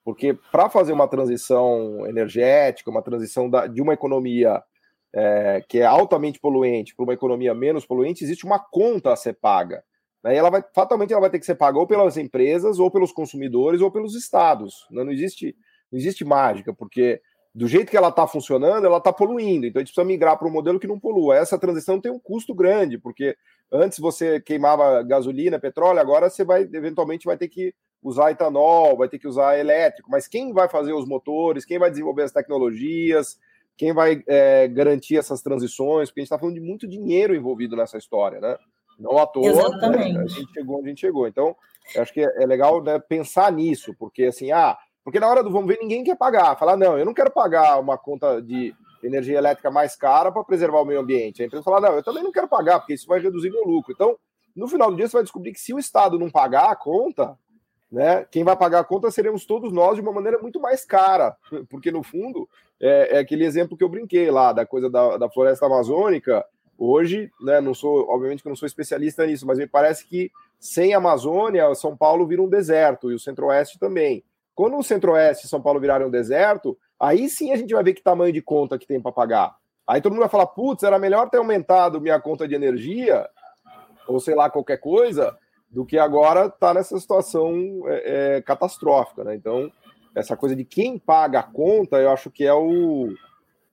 [0.06, 4.62] Porque para fazer uma transição energética, uma transição da, de uma economia
[5.12, 9.34] é, que é altamente poluente para uma economia menos poluente, existe uma conta a ser
[9.34, 9.84] paga.
[10.24, 13.82] Ela vai, fatalmente ela vai ter que ser paga ou pelas empresas, ou pelos consumidores,
[13.82, 14.86] ou pelos estados.
[14.92, 15.04] Né?
[15.04, 15.56] Não, existe,
[15.92, 17.22] não existe mágica, porque
[17.54, 19.66] do jeito que ela está funcionando, ela está poluindo.
[19.66, 21.36] Então a gente precisa migrar para um modelo que não polua.
[21.36, 23.36] Essa transição tem um custo grande, porque
[23.72, 29.10] antes você queimava gasolina, petróleo, agora você vai eventualmente vai ter que usar etanol, vai
[29.10, 30.10] ter que usar elétrico.
[30.10, 31.66] Mas quem vai fazer os motores?
[31.66, 33.38] Quem vai desenvolver as tecnologias?
[33.78, 36.10] Quem vai é, garantir essas transições?
[36.10, 38.58] Porque a gente está falando de muito dinheiro envolvido nessa história, né?
[39.02, 40.14] Não à toa Exatamente.
[40.14, 40.24] Né?
[40.24, 41.28] a gente chegou onde a gente chegou.
[41.28, 41.56] Então,
[41.98, 45.52] acho que é, é legal né, pensar nisso, porque assim, ah, porque na hora do
[45.52, 46.58] vamos ver, ninguém quer pagar.
[46.58, 50.82] Falar, não, eu não quero pagar uma conta de energia elétrica mais cara para preservar
[50.82, 51.42] o meio ambiente.
[51.42, 53.92] A empresa fala, não, eu também não quero pagar, porque isso vai reduzir meu lucro.
[53.92, 54.16] Então,
[54.56, 57.38] no final do dia, você vai descobrir que se o Estado não pagar a conta,
[57.92, 61.36] né, quem vai pagar a conta seremos todos nós de uma maneira muito mais cara.
[61.70, 62.48] Porque, no fundo,
[62.80, 66.46] é, é aquele exemplo que eu brinquei lá, da coisa da, da floresta amazônica.
[66.84, 70.96] Hoje, né, não sou, obviamente que não sou especialista nisso, mas me parece que sem
[70.96, 74.24] Amazônia, São Paulo vira um deserto e o Centro-Oeste também.
[74.56, 77.94] Quando o Centro-Oeste e São Paulo virarem um deserto, aí sim a gente vai ver
[77.94, 79.56] que tamanho de conta que tem para pagar.
[79.88, 83.30] Aí todo mundo vai falar: putz, era melhor ter aumentado minha conta de energia,
[84.08, 85.38] ou sei lá, qualquer coisa,
[85.70, 87.54] do que agora tá nessa situação
[87.86, 89.24] é, é, catastrófica.
[89.24, 89.36] Né?
[89.36, 89.72] Então,
[90.16, 93.14] essa coisa de quem paga a conta, eu acho que é o,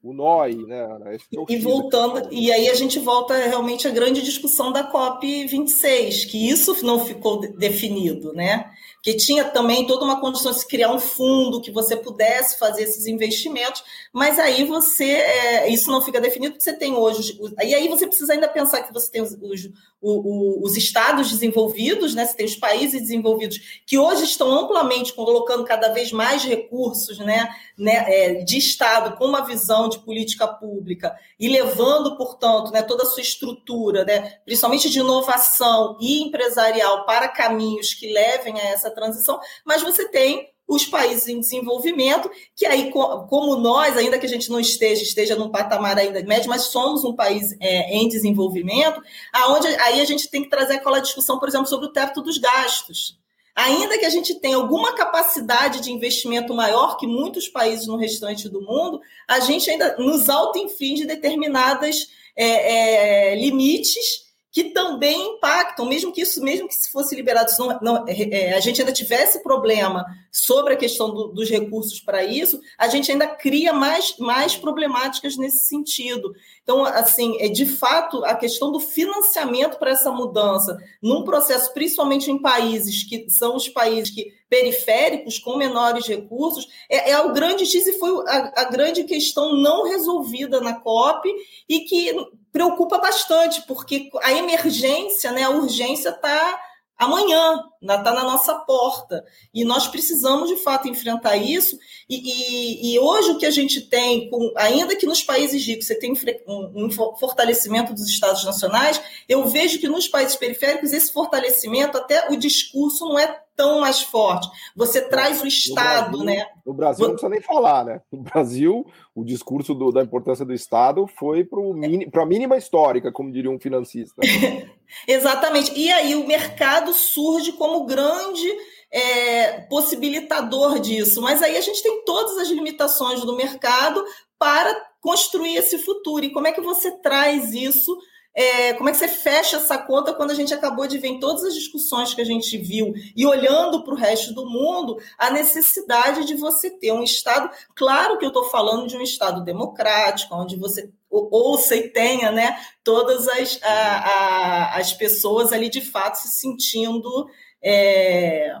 [0.01, 0.87] o aí, né?
[1.05, 1.17] É
[1.49, 6.49] e voltando, e aí a gente volta realmente à grande discussão da COP 26, que
[6.49, 8.71] isso não ficou definido, né?
[9.01, 12.83] Que tinha também toda uma condição de se criar um fundo que você pudesse fazer
[12.83, 17.39] esses investimentos, mas aí você é, isso não fica definido, porque você tem hoje.
[17.63, 19.69] E aí você precisa ainda pensar que você tem os, os,
[20.01, 22.25] os, estados desenvolvidos, né?
[22.25, 27.49] Você tem os países desenvolvidos que hoje estão amplamente colocando cada vez mais recursos né,
[27.77, 33.03] né, é, de Estado com uma visão de política pública e levando, portanto, né, toda
[33.03, 38.88] a sua estrutura, né, principalmente de inovação e empresarial, para caminhos que levem a essa
[38.89, 44.25] essa transição, mas você tem os países em desenvolvimento, que aí, como nós, ainda que
[44.27, 48.07] a gente não esteja, esteja num patamar ainda médio, mas somos um país é, em
[48.07, 49.01] desenvolvimento,
[49.33, 52.37] aonde aí a gente tem que trazer aquela discussão, por exemplo, sobre o teto dos
[52.37, 53.17] gastos.
[53.55, 58.47] Ainda que a gente tenha alguma capacidade de investimento maior que muitos países no restante
[58.47, 64.28] do mundo, a gente ainda nos auto-inflige determinadas é, é, limites
[64.59, 68.59] que também impactam, mesmo que isso, mesmo que se fosse liberado, não, não é, a
[68.59, 73.25] gente ainda tivesse problema sobre a questão do, dos recursos para isso, a gente ainda
[73.25, 76.33] cria mais, mais problemáticas nesse sentido.
[76.61, 82.29] Então, assim, é de fato a questão do financiamento para essa mudança, num processo, principalmente
[82.29, 87.65] em países que são os países que periféricos com menores recursos, é, é o grande
[87.65, 91.29] X e foi a, a grande questão não resolvida na COP
[91.67, 92.13] e que
[92.51, 96.59] preocupa bastante, porque a emergência, né, a urgência está
[96.99, 99.23] amanhã, está na nossa porta.
[99.53, 101.79] E nós precisamos, de fato, enfrentar isso.
[102.09, 105.87] E, e, e, hoje o que a gente tem, com, ainda que nos países ricos
[105.87, 106.11] você tem
[106.45, 112.29] um, um, fortalecimento dos Estados nacionais, eu vejo que nos países periféricos esse fortalecimento, até
[112.29, 114.47] o discurso não é tão mais forte.
[114.73, 116.47] Você traz o Estado, no Brasil, né?
[116.65, 118.01] No Brasil não precisa nem falar, né?
[118.09, 123.33] No Brasil, o discurso do, da importância do Estado foi para a mínima histórica, como
[123.33, 124.21] diria um financista.
[125.05, 125.77] Exatamente.
[125.77, 128.47] E aí o mercado surge como grande
[128.89, 131.21] é, possibilitador disso.
[131.21, 134.01] Mas aí a gente tem todas as limitações do mercado
[134.39, 136.23] para construir esse futuro.
[136.23, 137.93] E como é que você traz isso
[138.39, 141.19] é, como é que você fecha essa conta quando a gente acabou de ver em
[141.19, 145.29] todas as discussões que a gente viu e olhando para o resto do mundo a
[145.29, 150.33] necessidade de você ter um Estado, claro que eu estou falando de um Estado democrático,
[150.33, 156.15] onde você ouça e tenha né, todas as, a, a, as pessoas ali de fato
[156.15, 157.27] se sentindo
[157.61, 158.55] é,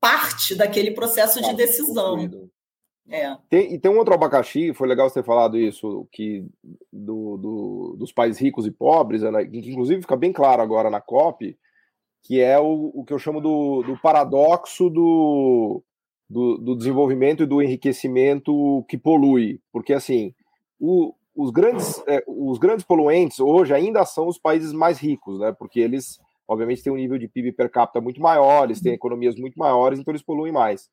[0.00, 2.50] parte daquele processo de decisão.
[3.08, 3.36] É.
[3.48, 6.44] Tem, e tem um outro abacaxi, foi legal você ter falado isso, que
[6.92, 11.00] do, do dos países ricos e pobres, né, que inclusive fica bem claro agora na
[11.00, 11.56] COP,
[12.26, 15.80] que é o, o que eu chamo do, do paradoxo do,
[16.28, 19.60] do, do, desenvolvimento e do enriquecimento que polui.
[19.72, 20.34] Porque, assim,
[20.78, 25.52] o, os, grandes, é, os grandes poluentes hoje ainda são os países mais ricos, né?
[25.56, 29.36] Porque eles, obviamente, têm um nível de PIB per capita muito maior, eles têm economias
[29.36, 30.90] muito maiores, então eles poluem mais.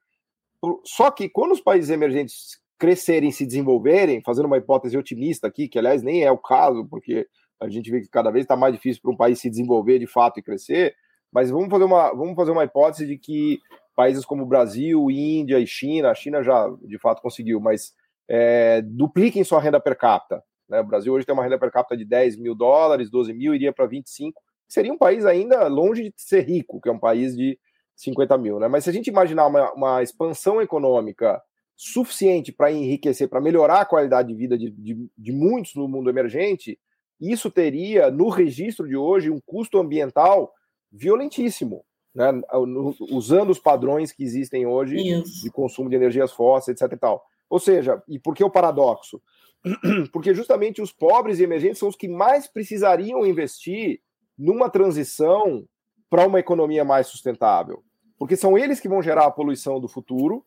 [0.86, 5.80] Só que quando os países emergentes crescerem, se desenvolverem, fazendo uma hipótese otimista aqui, que
[5.80, 7.28] aliás nem é o caso, porque
[7.60, 10.08] a gente vê que cada vez está mais difícil para um país se desenvolver de
[10.08, 10.96] fato e crescer,
[11.32, 13.60] mas vamos fazer uma, vamos fazer uma hipótese de que
[13.96, 17.94] países como Brasil, Índia e China, a China já de fato conseguiu, mas
[18.28, 20.44] é, dupliquem sua renda per capita.
[20.68, 20.80] Né?
[20.80, 23.72] O Brasil hoje tem uma renda per capita de 10 mil dólares, 12 mil, iria
[23.72, 24.42] para 25.
[24.68, 27.58] Seria um país ainda longe de ser rico, que é um país de
[27.96, 28.60] 50 mil.
[28.60, 28.68] Né?
[28.68, 31.42] Mas se a gente imaginar uma, uma expansão econômica
[31.76, 36.10] suficiente para enriquecer, para melhorar a qualidade de vida de, de, de muitos no mundo
[36.10, 36.80] emergente,
[37.20, 40.52] isso teria, no registro de hoje, um custo ambiental
[40.92, 42.32] violentíssimo, né?
[43.12, 45.42] usando os padrões que existem hoje Isso.
[45.44, 46.94] de consumo de energias fósseis, etc.
[46.94, 47.24] E tal.
[47.50, 49.22] Ou seja, e por que o paradoxo?
[50.12, 54.02] Porque justamente os pobres e emergentes são os que mais precisariam investir
[54.38, 55.66] numa transição
[56.14, 57.82] para uma economia mais sustentável.
[58.20, 60.46] Porque são eles que vão gerar a poluição do futuro,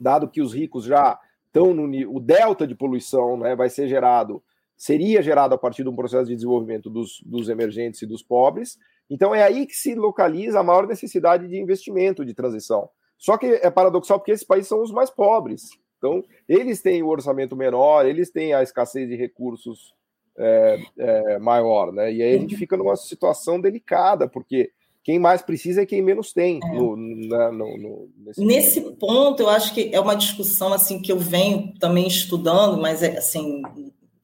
[0.00, 4.42] dado que os ricos já estão no o delta de poluição, né, vai ser gerado,
[4.78, 8.78] seria gerado a partir de um processo de desenvolvimento dos, dos emergentes e dos pobres.
[9.10, 12.88] Então é aí que se localiza a maior necessidade de investimento de transição.
[13.18, 15.68] Só que é paradoxal porque esses países são os mais pobres.
[15.98, 19.92] Então, eles têm o orçamento menor, eles têm a escassez de recursos
[20.38, 22.10] é, é, maior, né?
[22.10, 24.70] E aí a gente fica numa situação delicada, porque
[25.08, 26.60] quem mais precisa é quem menos tem.
[26.62, 26.68] É.
[26.74, 28.96] No, na, no, no, nesse, nesse ponto.
[28.98, 33.16] ponto, eu acho que é uma discussão assim que eu venho também estudando, mas é
[33.16, 33.62] assim,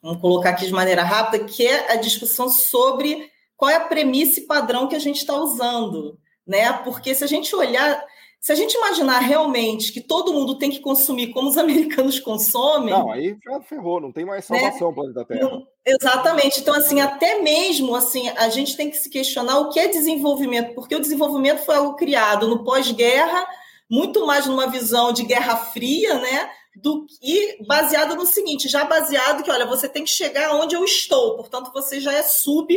[0.03, 4.41] vamos colocar aqui de maneira rápida, que é a discussão sobre qual é a premissa
[4.41, 6.71] e padrão que a gente está usando, né?
[6.85, 8.05] Porque se a gente olhar
[8.45, 12.93] se a gente imaginar realmente que todo mundo tem que consumir como os americanos consomem.
[12.93, 14.61] Não, aí já ferrou, não tem mais né?
[14.61, 14.95] salvação né?
[14.95, 15.49] planeta Terra.
[15.49, 16.61] Não, exatamente.
[16.61, 20.75] Então, assim, até mesmo assim, a gente tem que se questionar o que é desenvolvimento,
[20.75, 23.47] porque o desenvolvimento foi algo criado no pós-guerra,
[23.91, 26.51] muito mais numa visão de guerra fria, né?
[26.77, 30.85] Do, e baseado no seguinte, já baseado que, olha, você tem que chegar onde eu
[30.85, 32.77] estou, portanto, você já é sub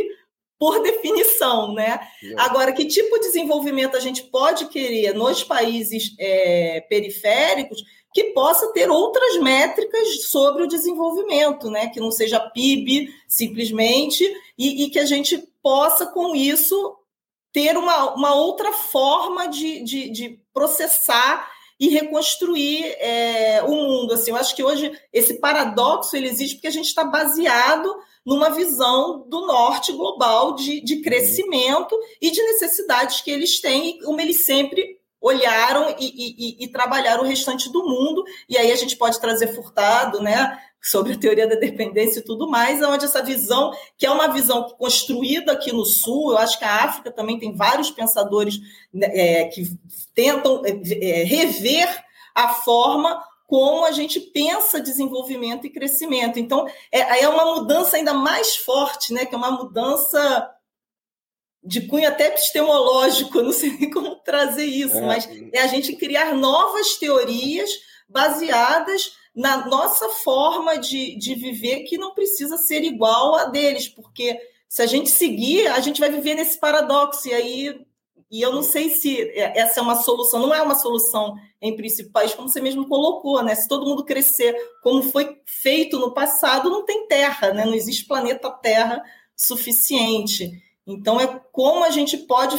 [0.58, 2.00] por definição, né?
[2.36, 8.72] Agora, que tipo de desenvolvimento a gente pode querer nos países é, periféricos que possa
[8.72, 11.88] ter outras métricas sobre o desenvolvimento, né?
[11.88, 14.24] Que não seja PIB simplesmente,
[14.56, 16.96] e, e que a gente possa, com isso,
[17.52, 24.14] ter uma, uma outra forma de, de, de processar e reconstruir é, o mundo.
[24.14, 27.94] Assim, eu acho que hoje esse paradoxo ele existe porque a gente está baseado
[28.28, 34.20] numa visão do norte global de, de crescimento e de necessidades que eles têm, como
[34.20, 36.04] eles sempre olharam e,
[36.58, 38.22] e, e, trabalharam o restante do mundo.
[38.46, 40.60] E aí a gente pode trazer Furtado, né?
[40.80, 44.62] Sobre a teoria da dependência e tudo mais, onde essa visão, que é uma visão
[44.78, 48.60] construída aqui no Sul, eu acho que a África também tem vários pensadores
[48.92, 49.62] né, é, que
[50.14, 51.88] tentam é, é, rever
[52.34, 56.38] a forma como a gente pensa desenvolvimento e crescimento.
[56.38, 59.24] Então, é, é uma mudança ainda mais forte, né?
[59.24, 60.54] Que é uma mudança
[61.64, 65.00] de cunho até epistemológico, não sei nem como trazer isso, é.
[65.00, 67.70] mas é a gente criar novas teorias
[68.06, 74.38] baseadas na nossa forma de, de viver que não precisa ser igual a deles, porque
[74.68, 77.86] se a gente seguir, a gente vai viver nesse paradoxo, e aí
[78.30, 82.34] e eu não sei se essa é uma solução, não é uma solução em principais,
[82.34, 83.54] como você mesmo colocou, né?
[83.54, 87.64] Se todo mundo crescer como foi feito no passado, não tem terra, né?
[87.64, 89.02] Não existe planeta Terra
[89.34, 90.50] suficiente.
[90.86, 92.58] Então, é como a gente pode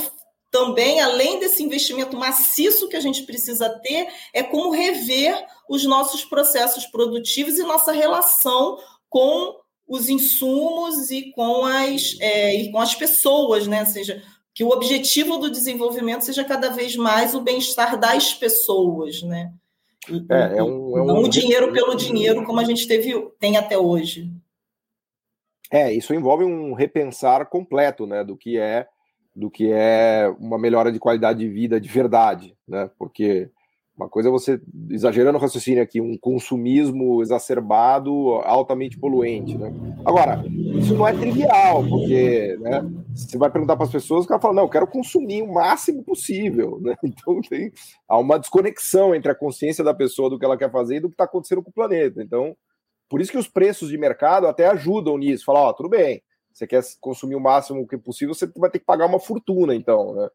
[0.52, 6.26] também, além desse investimento maciço que a gente precisa ter, é como rever os nossos
[6.26, 9.56] processos produtivos e nossa relação com
[9.88, 13.82] os insumos e com as, é, e com as pessoas, né?
[13.82, 14.24] Ou seja,
[14.60, 19.54] que o objetivo do desenvolvimento seja cada vez mais o bem-estar das pessoas, né?
[20.30, 23.56] É, é um, é um não o dinheiro pelo dinheiro, como a gente teve, tem
[23.56, 24.30] até hoje.
[25.72, 28.86] É, isso envolve um repensar completo, né, do que é
[29.34, 32.92] do que é uma melhora de qualidade de vida de verdade, né?
[33.00, 33.50] Porque
[34.00, 39.74] uma coisa é você, exagerando o raciocínio aqui, um consumismo exacerbado, altamente poluente, né?
[40.06, 44.40] Agora, isso não é trivial, porque né, você vai perguntar para as pessoas, o cara
[44.40, 46.96] fala, não, eu quero consumir o máximo possível, né?
[47.04, 47.74] Então tem,
[48.08, 51.10] há uma desconexão entre a consciência da pessoa do que ela quer fazer e do
[51.10, 52.24] que está acontecendo com o planeta.
[52.24, 52.56] Então,
[53.10, 55.44] por isso que os preços de mercado até ajudam nisso.
[55.44, 56.22] Falar, ó, tudo bem,
[56.54, 60.14] você quer consumir o máximo que possível, você vai ter que pagar uma fortuna, então,
[60.16, 60.30] né?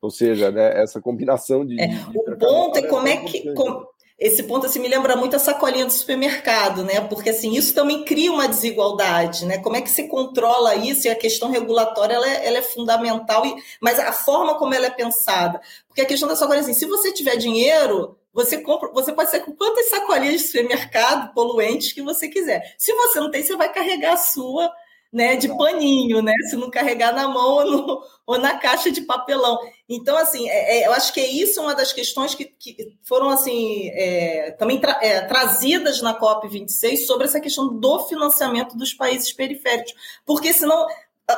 [0.00, 1.80] Ou seja, né, essa combinação de.
[1.80, 3.52] É, de o ponto é como é que.
[3.54, 3.86] Com,
[4.20, 7.00] esse ponto assim, me lembra muito a sacolinha do supermercado, né?
[7.00, 9.56] Porque assim, isso também cria uma desigualdade, né?
[9.58, 11.06] Como é que se controla isso?
[11.06, 14.88] E a questão regulatória ela é, ela é fundamental, e, mas a forma como ela
[14.88, 15.58] é pensada.
[15.88, 19.40] Porque a questão da sacolinha assim, se você tiver dinheiro, você compra, você pode ser
[19.40, 22.74] com quantas sacolinhas de supermercado poluentes que você quiser.
[22.76, 24.70] Se você não tem, você vai carregar a sua
[25.12, 29.00] né, de paninho, né, se não carregar na mão ou, no, ou na caixa de
[29.00, 29.58] papelão.
[29.88, 33.28] Então, assim, é, é, eu acho que é isso uma das questões que, que foram,
[33.28, 39.32] assim, é, também tra é, trazidas na COP26 sobre essa questão do financiamento dos países
[39.32, 39.94] periféricos,
[40.24, 40.86] porque senão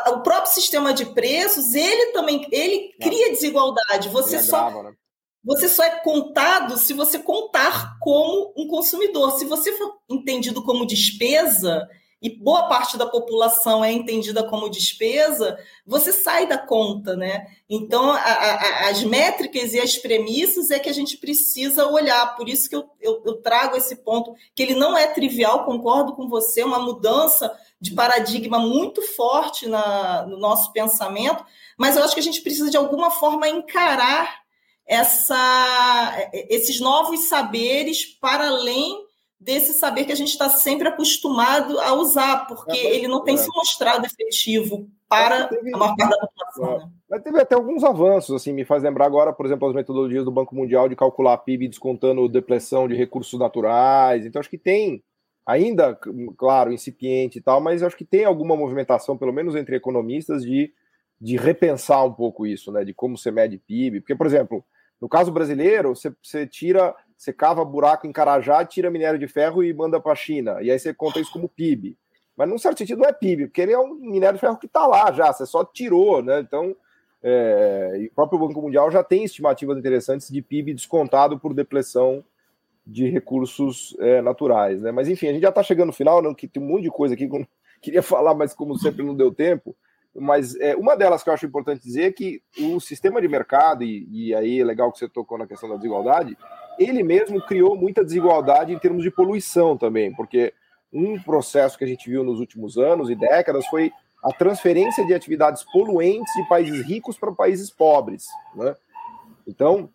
[0.08, 4.08] o próprio sistema de preços, ele também, ele cria desigualdade.
[4.08, 4.82] Você só...
[4.82, 4.92] né?
[5.44, 9.32] Você só é contado se você contar como um consumidor.
[9.38, 11.88] Se você for entendido como despesa,
[12.22, 17.48] e boa parte da população é entendida como despesa, você sai da conta, né?
[17.68, 22.36] Então, a, a, as métricas e as premissas é que a gente precisa olhar.
[22.36, 26.14] Por isso que eu, eu, eu trago esse ponto, que ele não é trivial, concordo
[26.14, 31.44] com você, é uma mudança de paradigma muito forte na, no nosso pensamento,
[31.76, 34.42] mas eu acho que a gente precisa, de alguma forma, encarar
[34.86, 39.10] essa, esses novos saberes para além
[39.44, 43.34] desse saber que a gente está sempre acostumado a usar, porque é, ele não tem
[43.34, 43.38] é.
[43.38, 46.72] se mostrado efetivo para teve, a maior parte da população.
[46.72, 46.78] É.
[46.78, 46.90] Né?
[47.10, 50.30] Mas teve até alguns avanços, assim, me faz lembrar agora, por exemplo, as metodologias do
[50.30, 54.24] Banco Mundial de calcular PIB descontando depressão de recursos naturais.
[54.24, 55.02] Então, acho que tem,
[55.44, 55.98] ainda,
[56.36, 60.72] claro, incipiente e tal, mas acho que tem alguma movimentação, pelo menos entre economistas, de,
[61.20, 62.84] de repensar um pouco isso, né?
[62.84, 64.00] De como você mede PIB.
[64.00, 64.64] Porque, por exemplo,
[65.00, 69.62] no caso brasileiro, você, você tira você cava buraco em Carajá, tira minério de ferro
[69.62, 70.60] e manda para a China.
[70.60, 71.96] E aí você conta isso como PIB.
[72.36, 74.66] Mas num certo sentido não é PIB, porque ele é um minério de ferro que
[74.66, 76.40] está lá já, você só tirou, né?
[76.40, 76.74] Então,
[77.22, 82.24] é, o próprio Banco Mundial já tem estimativas interessantes de PIB descontado por depressão
[82.84, 84.90] de recursos é, naturais, né?
[84.90, 86.90] Mas enfim, a gente já está chegando no final, não, que tem um monte de
[86.90, 87.46] coisa aqui que eu
[87.80, 89.76] queria falar, mas como sempre não deu tempo.
[90.12, 93.84] Mas é, uma delas que eu acho importante dizer é que o sistema de mercado,
[93.84, 96.36] e, e aí é legal que você tocou na questão da desigualdade,
[96.78, 100.52] ele mesmo criou muita desigualdade em termos de poluição também, porque
[100.92, 103.92] um processo que a gente viu nos últimos anos e décadas foi
[104.22, 108.26] a transferência de atividades poluentes de países ricos para países pobres.
[108.54, 108.76] Né?
[109.46, 109.90] Então,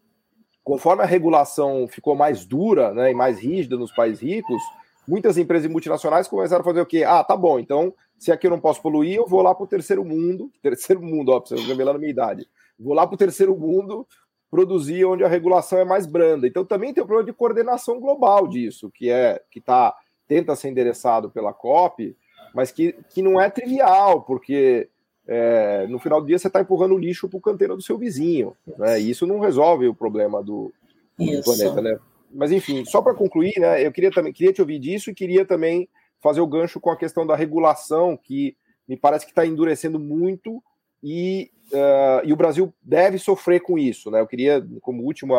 [0.63, 4.61] conforme a regulação ficou mais dura né, e mais rígida nos países ricos,
[5.07, 7.03] muitas empresas multinacionais começaram a fazer o quê?
[7.05, 9.67] Ah, tá bom, então se aqui eu não posso poluir, eu vou lá para o
[9.67, 12.47] terceiro mundo, terceiro mundo, ó, para você revelando a minha idade.
[12.77, 14.05] Vou lá para o terceiro mundo
[14.49, 16.47] produzir onde a regulação é mais branda.
[16.47, 19.95] Então também tem o problema de coordenação global disso, que é que tá
[20.27, 22.15] tenta ser endereçado pela COP,
[22.53, 24.89] mas que, que não é trivial, porque
[25.25, 27.97] é, no final do dia você está empurrando o lixo para o canteiro do seu
[27.97, 28.99] vizinho, né?
[28.99, 30.71] E isso não resolve o problema do,
[31.17, 31.97] do planeta, né?
[32.31, 33.85] Mas enfim, só para concluir, né?
[33.85, 35.87] Eu queria também queria te ouvir disso e queria também
[36.21, 38.55] fazer o gancho com a questão da regulação que
[38.87, 40.63] me parece que está endurecendo muito
[41.03, 44.09] e, uh, e o Brasil deve sofrer com isso.
[44.09, 44.19] Né?
[44.19, 45.35] Eu queria, como último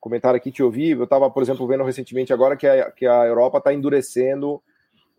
[0.00, 0.96] comentário aqui, te ouvir.
[0.96, 4.62] Eu estava, por exemplo, vendo recentemente agora que a, que a Europa está endurecendo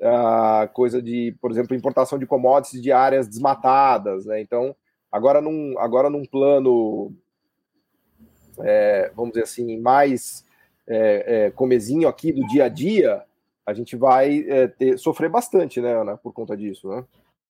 [0.01, 4.25] a uh, coisa de, por exemplo, importação de commodities de áreas desmatadas.
[4.25, 4.41] Né?
[4.41, 4.75] Então,
[5.11, 7.13] agora num, agora num plano,
[8.59, 10.45] é, vamos dizer assim, mais
[10.87, 13.23] é, é, comezinho aqui do dia a dia,
[13.65, 14.43] a gente vai
[14.77, 17.03] ter, sofrer bastante, né, Ana, por conta disso, né?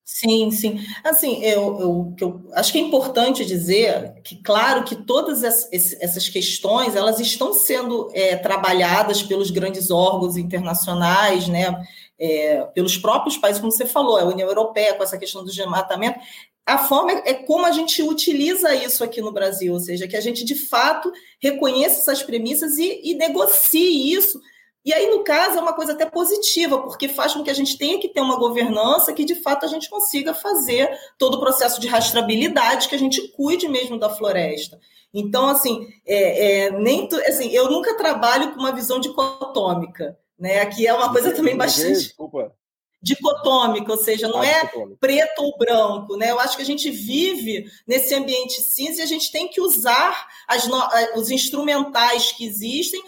[0.08, 0.80] Sim, sim.
[1.04, 6.96] Assim, eu, eu, eu, acho que é importante dizer que, claro, que todas essas questões
[6.96, 11.84] elas estão sendo é, trabalhadas pelos grandes órgãos internacionais, né,
[12.20, 16.20] é, pelos próprios países, como você falou, a União Europeia, com essa questão do desmatamento.
[16.68, 20.22] A forma é como a gente utiliza isso aqui no Brasil, ou seja, que a
[20.22, 24.40] gente de fato reconheça essas premissas e, e negocie isso
[24.86, 27.76] e aí, no caso, é uma coisa até positiva, porque faz com que a gente
[27.76, 31.82] tenha que ter uma governança que, de fato, a gente consiga fazer todo o processo
[31.82, 34.80] de rastreabilidade, que a gente cuide mesmo da floresta.
[35.12, 40.62] Então, assim, é, é, nem assim, eu nunca trabalho com uma visão dicotômica, né?
[40.62, 42.54] Aqui é uma coisa também bastante Desculpa.
[43.02, 44.70] dicotômica, ou seja, não ah, é
[45.00, 46.30] preto ou branco, né?
[46.30, 50.28] Eu acho que a gente vive nesse ambiente cinza e a gente tem que usar
[50.48, 50.70] as,
[51.16, 53.02] os instrumentais que existem,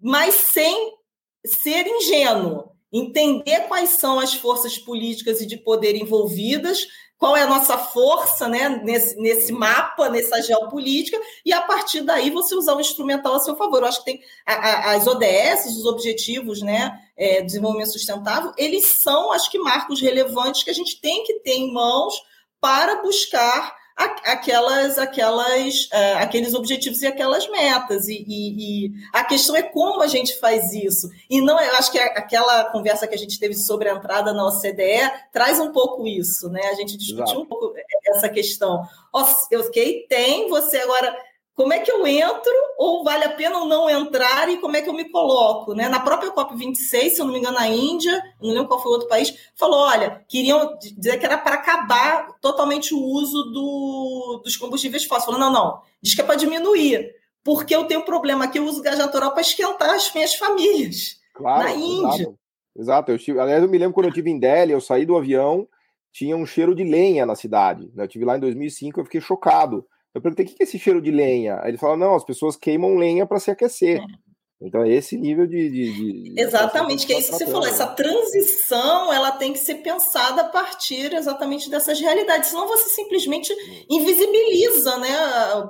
[0.00, 0.98] mas sem
[1.44, 6.86] ser ingênuo, entender quais são as forças políticas e de poder envolvidas,
[7.20, 12.30] qual é a nossa força né, nesse, nesse mapa, nessa geopolítica, e a partir daí
[12.30, 13.82] você usar o instrumental a seu favor.
[13.82, 18.86] Eu acho que tem a, a, as ODS, os Objetivos né, é, Desenvolvimento Sustentável, eles
[18.86, 22.14] são, acho que, marcos relevantes que a gente tem que ter em mãos
[22.58, 23.76] para buscar
[24.24, 28.08] aquelas, aquelas, uh, aqueles objetivos e aquelas metas.
[28.08, 31.10] E, e, e, a questão é como a gente faz isso.
[31.28, 34.46] E não, eu acho que aquela conversa que a gente teve sobre a entrada na
[34.46, 36.60] OCDE traz um pouco isso, né?
[36.68, 37.40] A gente discutiu Exato.
[37.40, 37.74] um pouco
[38.06, 38.82] essa questão.
[39.12, 41.16] Ok, tem, você agora
[41.60, 44.80] como é que eu entro, ou vale a pena ou não entrar, e como é
[44.80, 45.74] que eu me coloco?
[45.74, 45.90] Né?
[45.90, 48.94] Na própria COP26, se eu não me engano, a Índia, não lembro qual foi o
[48.94, 54.56] outro país, falou: olha, queriam dizer que era para acabar totalmente o uso do, dos
[54.56, 55.26] combustíveis fósseis.
[55.26, 58.64] Falou: não, não, diz que é para diminuir, porque eu tenho um problema aqui, eu
[58.64, 61.20] uso gás natural para esquentar as minhas famílias.
[61.34, 62.22] Claro, na Índia.
[62.22, 62.38] Exato.
[62.74, 63.12] exato.
[63.12, 65.68] Eu tive, aliás, eu me lembro quando eu estive em Delhi, eu saí do avião,
[66.10, 67.92] tinha um cheiro de lenha na cidade.
[67.94, 69.84] Eu estive lá em 2005, eu fiquei chocado
[70.14, 71.60] eu perguntei o que é esse cheiro de lenha.
[71.62, 74.00] Aí ele falou: não, as pessoas queimam lenha para se aquecer.
[74.00, 74.30] É.
[74.62, 75.70] Então é esse nível de.
[75.70, 77.66] de, de exatamente, que é isso que você falou.
[77.66, 82.50] Essa transição ela tem que ser pensada a partir exatamente dessas realidades.
[82.50, 83.54] Senão você simplesmente
[83.88, 85.16] invisibiliza né,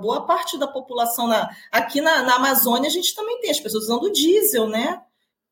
[0.00, 1.28] boa parte da população.
[1.28, 5.00] Na, aqui na, na Amazônia a gente também tem as pessoas usando diesel, né?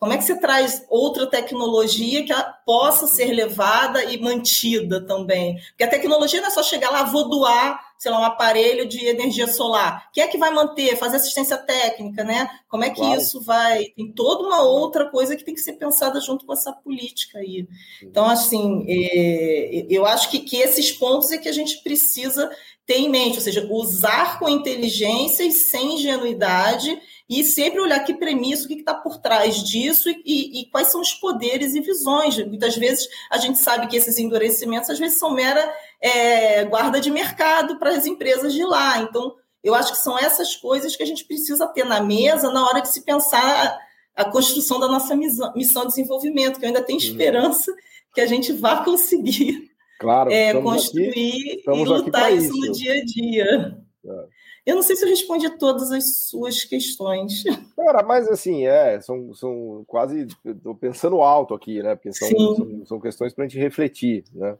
[0.01, 2.32] Como é que você traz outra tecnologia que
[2.64, 5.57] possa ser levada e mantida também?
[5.70, 9.05] Porque a tecnologia não é só chegar lá, vou doar, sei lá, um aparelho de
[9.07, 10.09] energia solar.
[10.13, 12.49] Quem é que vai manter, fazer assistência técnica, né?
[12.69, 13.21] Como é que claro.
[13.21, 13.87] isso vai?
[13.97, 17.67] Tem toda uma outra coisa que tem que ser pensada junto com essa política aí.
[18.01, 22.49] Então, assim, é, eu acho que, que esses pontos é que a gente precisa
[22.87, 28.15] ter em mente, ou seja, usar com inteligência e sem ingenuidade e sempre olhar que
[28.15, 31.81] premissa, o que está por trás disso e, e, e, quais são os poderes e
[31.81, 32.39] visões.
[32.47, 35.71] Muitas vezes a gente sabe que esses endurecimentos às vezes são mera
[36.01, 38.99] é, guarda de mercado para as empresas de lá.
[38.99, 42.67] Então, eu acho que são essas coisas que a gente precisa ter na mesa na
[42.67, 43.79] hora de se pensar
[44.15, 47.73] a, construção da nossa missão, missão de desenvolvimento, que eu ainda tenho esperança
[48.15, 49.71] que a gente vá conseguir
[50.01, 53.79] claro, é, construir aqui, e lutar isso no dia a dia.
[54.07, 54.39] É.
[54.67, 57.43] Eu não sei se eu respondi todas as suas questões.
[57.75, 60.27] Cara, mas assim, é, são, são quase.
[60.45, 61.95] Estou pensando alto aqui, né?
[61.95, 64.59] Porque são, são, são, questões para a gente refletir, né?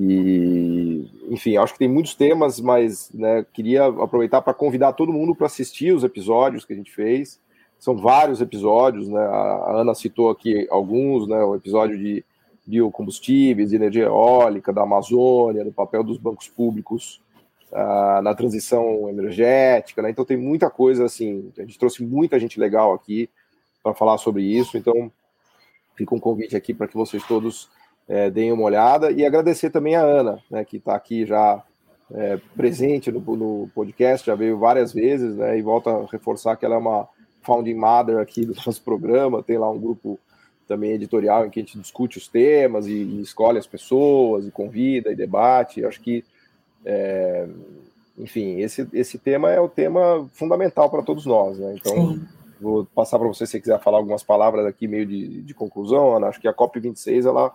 [0.00, 5.34] E, enfim, acho que tem muitos temas, mas né, queria aproveitar para convidar todo mundo
[5.34, 7.40] para assistir os episódios que a gente fez.
[7.80, 9.20] São vários episódios, né?
[9.20, 11.42] A Ana citou aqui alguns, né?
[11.42, 12.24] O episódio de
[12.64, 17.20] biocombustíveis, de energia eólica, da Amazônia, do papel dos bancos públicos
[17.72, 20.10] uh, na transição energética, né?
[20.10, 21.52] Então tem muita coisa assim.
[21.58, 23.28] A gente trouxe muita gente legal aqui
[23.82, 24.76] para falar sobre isso.
[24.76, 25.10] Então
[25.96, 27.68] fica um convite aqui para que vocês todos
[28.08, 31.62] é, deem uma olhada e agradecer também a Ana, né, que está aqui já
[32.10, 36.64] é, presente no, no, podcast, já veio várias vezes, né, e volta a reforçar que
[36.64, 37.06] ela é uma
[37.42, 40.18] founding mother aqui do nosso programa, tem lá um grupo
[40.66, 44.50] também editorial em que a gente discute os temas e, e escolhe as pessoas e
[44.50, 45.80] convida e debate.
[45.80, 46.22] Eu acho que
[46.84, 47.48] é,
[48.18, 51.74] enfim, esse, esse tema é o tema fundamental para todos nós, né?
[51.74, 52.26] Então, Sim.
[52.60, 56.16] vou passar para você se você quiser falar algumas palavras aqui, meio de, de conclusão,
[56.16, 56.26] Ana.
[56.26, 57.54] Acho que a COP26, ela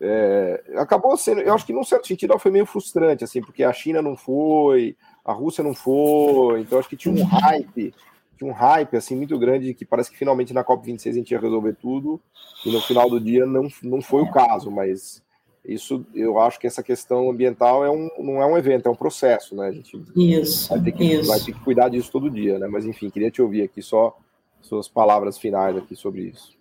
[0.00, 3.62] é, acabou sendo, eu acho que num certo sentido ela foi meio frustrante, assim, porque
[3.62, 7.94] a China não foi, a Rússia não foi, então acho que tinha um hype,
[8.36, 11.40] tinha um hype, assim, muito grande, que parece que finalmente na COP26 a gente ia
[11.40, 12.20] resolver tudo,
[12.66, 15.22] e no final do dia não, não foi o caso, mas
[15.64, 18.96] isso, eu acho que essa questão ambiental é um, não é um evento, é um
[18.96, 19.68] processo, né?
[19.68, 21.28] A gente isso, vai ter, que, isso.
[21.28, 22.68] vai ter que cuidar disso todo dia, né?
[22.68, 24.14] Mas enfim, queria te ouvir aqui só
[24.60, 26.52] suas palavras finais aqui sobre isso.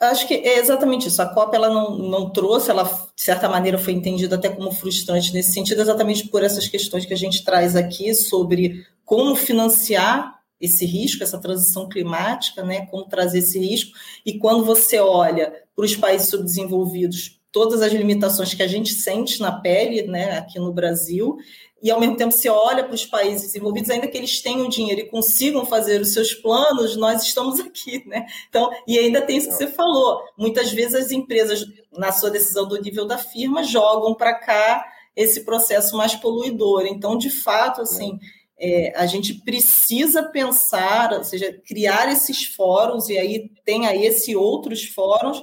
[0.00, 1.22] Acho que é exatamente isso.
[1.22, 5.32] A COP ela não, não trouxe, ela de certa maneira foi entendida até como frustrante
[5.32, 10.84] nesse sentido, exatamente por essas questões que a gente traz aqui sobre como financiar esse
[10.84, 13.92] risco, essa transição climática, né, como trazer esse risco.
[14.24, 19.40] E quando você olha para os países subdesenvolvidos, todas as limitações que a gente sente
[19.40, 21.36] na pele, né, aqui no Brasil,
[21.82, 25.02] e ao mesmo tempo você olha para os países desenvolvidos, ainda que eles tenham dinheiro
[25.02, 28.26] e consigam fazer os seus planos, nós estamos aqui, né?
[28.48, 30.22] Então, e ainda tem isso que você falou.
[30.36, 35.44] Muitas vezes as empresas, na sua decisão do nível da firma, jogam para cá esse
[35.44, 36.86] processo mais poluidor.
[36.86, 38.18] Então, de fato, assim,
[38.58, 44.34] é, a gente precisa pensar, ou seja, criar esses fóruns, e aí tem aí esses
[44.34, 45.42] outros fóruns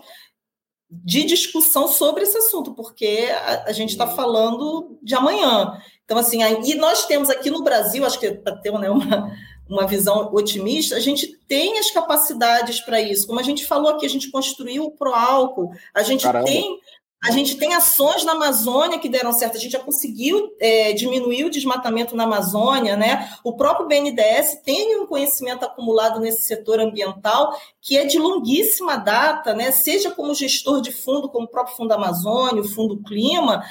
[0.90, 5.80] de discussão sobre esse assunto, porque a, a gente está falando de amanhã.
[6.06, 9.32] Então, assim, e nós temos aqui no Brasil, acho que para ter né, uma,
[9.68, 13.26] uma visão otimista, a gente tem as capacidades para isso.
[13.26, 16.45] Como a gente falou aqui, a gente construiu o Proálcool, a gente Caramba.
[16.45, 16.80] tem
[17.24, 21.45] a gente tem ações na Amazônia que deram certo, a gente já conseguiu é, diminuir
[21.45, 23.34] o desmatamento na Amazônia, né?
[23.45, 29.54] O próprio BNDES tem um conhecimento acumulado nesse setor ambiental que é de longuíssima data,
[29.54, 29.72] né?
[29.72, 33.64] Seja como gestor de fundo, como o próprio Fundo Amazônia, o Fundo Clima,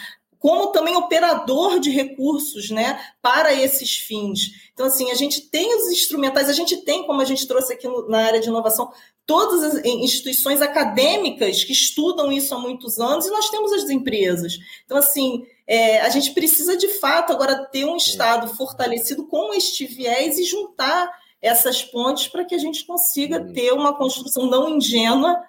[0.43, 4.71] como também operador de recursos né, para esses fins.
[4.75, 7.87] Então, assim, a gente tem os instrumentais, a gente tem, como a gente trouxe aqui
[7.87, 8.93] no, na área de inovação,
[9.25, 14.59] todas as instituições acadêmicas que estudam isso há muitos anos, e nós temos as empresas.
[14.85, 19.87] Então, assim, é, a gente precisa de fato agora ter um Estado fortalecido com este
[19.87, 21.09] viés e juntar
[21.41, 23.53] essas pontes para que a gente consiga uhum.
[23.53, 25.41] ter uma construção não ingênua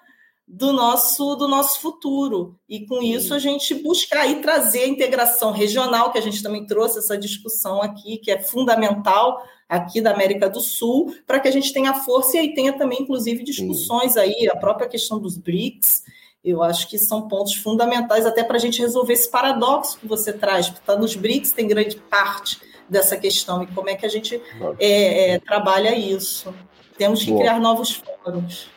[0.46, 2.56] do nosso do nosso futuro.
[2.68, 6.66] E com isso a gente buscar e trazer a integração regional que a gente também
[6.66, 11.50] trouxe essa discussão aqui que é fundamental aqui da América do Sul para que a
[11.50, 14.48] gente tenha força e aí tenha também inclusive discussões aí.
[14.52, 16.04] A própria questão dos BRICS
[16.44, 20.30] eu acho que são pontos fundamentais até para a gente resolver esse paradoxo que você
[20.30, 20.66] traz.
[20.68, 23.62] Porque está nos BRICS tem grande parte dessa questão.
[23.62, 24.38] E como é que a gente
[24.78, 26.54] é, é, trabalha isso?
[26.98, 27.40] Temos que Boa.
[27.40, 28.73] criar novos fóruns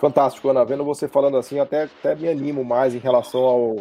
[0.00, 0.64] Fantástico, Ana.
[0.64, 3.76] Vendo você falando assim, até, até me animo mais em relação ao,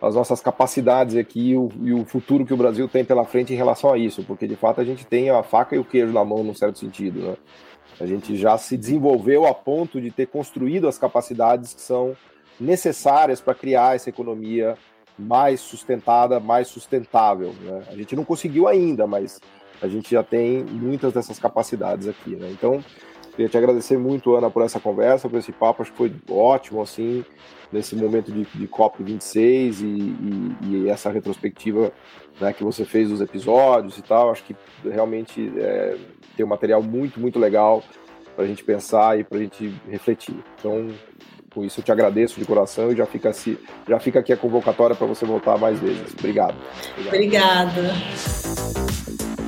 [0.00, 3.52] às nossas capacidades aqui e o, e o, futuro que o Brasil tem pela frente
[3.52, 6.12] em relação a isso, porque de fato a gente tem a faca e o queijo
[6.12, 7.18] na mão, num certo sentido.
[7.18, 7.36] Né?
[8.00, 12.16] A gente já se desenvolveu a ponto de ter construído as capacidades que são
[12.60, 14.78] necessárias para criar essa economia
[15.18, 17.52] mais sustentada, mais sustentável.
[17.60, 17.82] Né?
[17.88, 19.40] A gente não conseguiu ainda, mas
[19.82, 22.36] a gente já tem muitas dessas capacidades aqui.
[22.36, 22.48] Né?
[22.52, 22.80] Então,
[23.34, 25.82] Queria te agradecer muito, Ana, por essa conversa, por esse papo.
[25.82, 27.24] Acho que foi ótimo, assim,
[27.72, 31.92] nesse momento de, de COP26 e, e, e, essa retrospectiva
[32.40, 34.30] né, que você fez dos episódios e tal.
[34.30, 34.54] Acho que
[34.84, 35.96] realmente é,
[36.36, 37.82] tem um material muito, muito legal
[38.36, 40.36] para a gente pensar e para a gente refletir.
[40.58, 40.88] Então,
[41.52, 43.32] com isso, eu te agradeço de coração e já fica,
[43.88, 46.14] já fica aqui a convocatória para você voltar mais vezes.
[46.18, 46.56] Obrigado.
[47.08, 47.78] Obrigado.
[47.78, 49.43] Obrigada.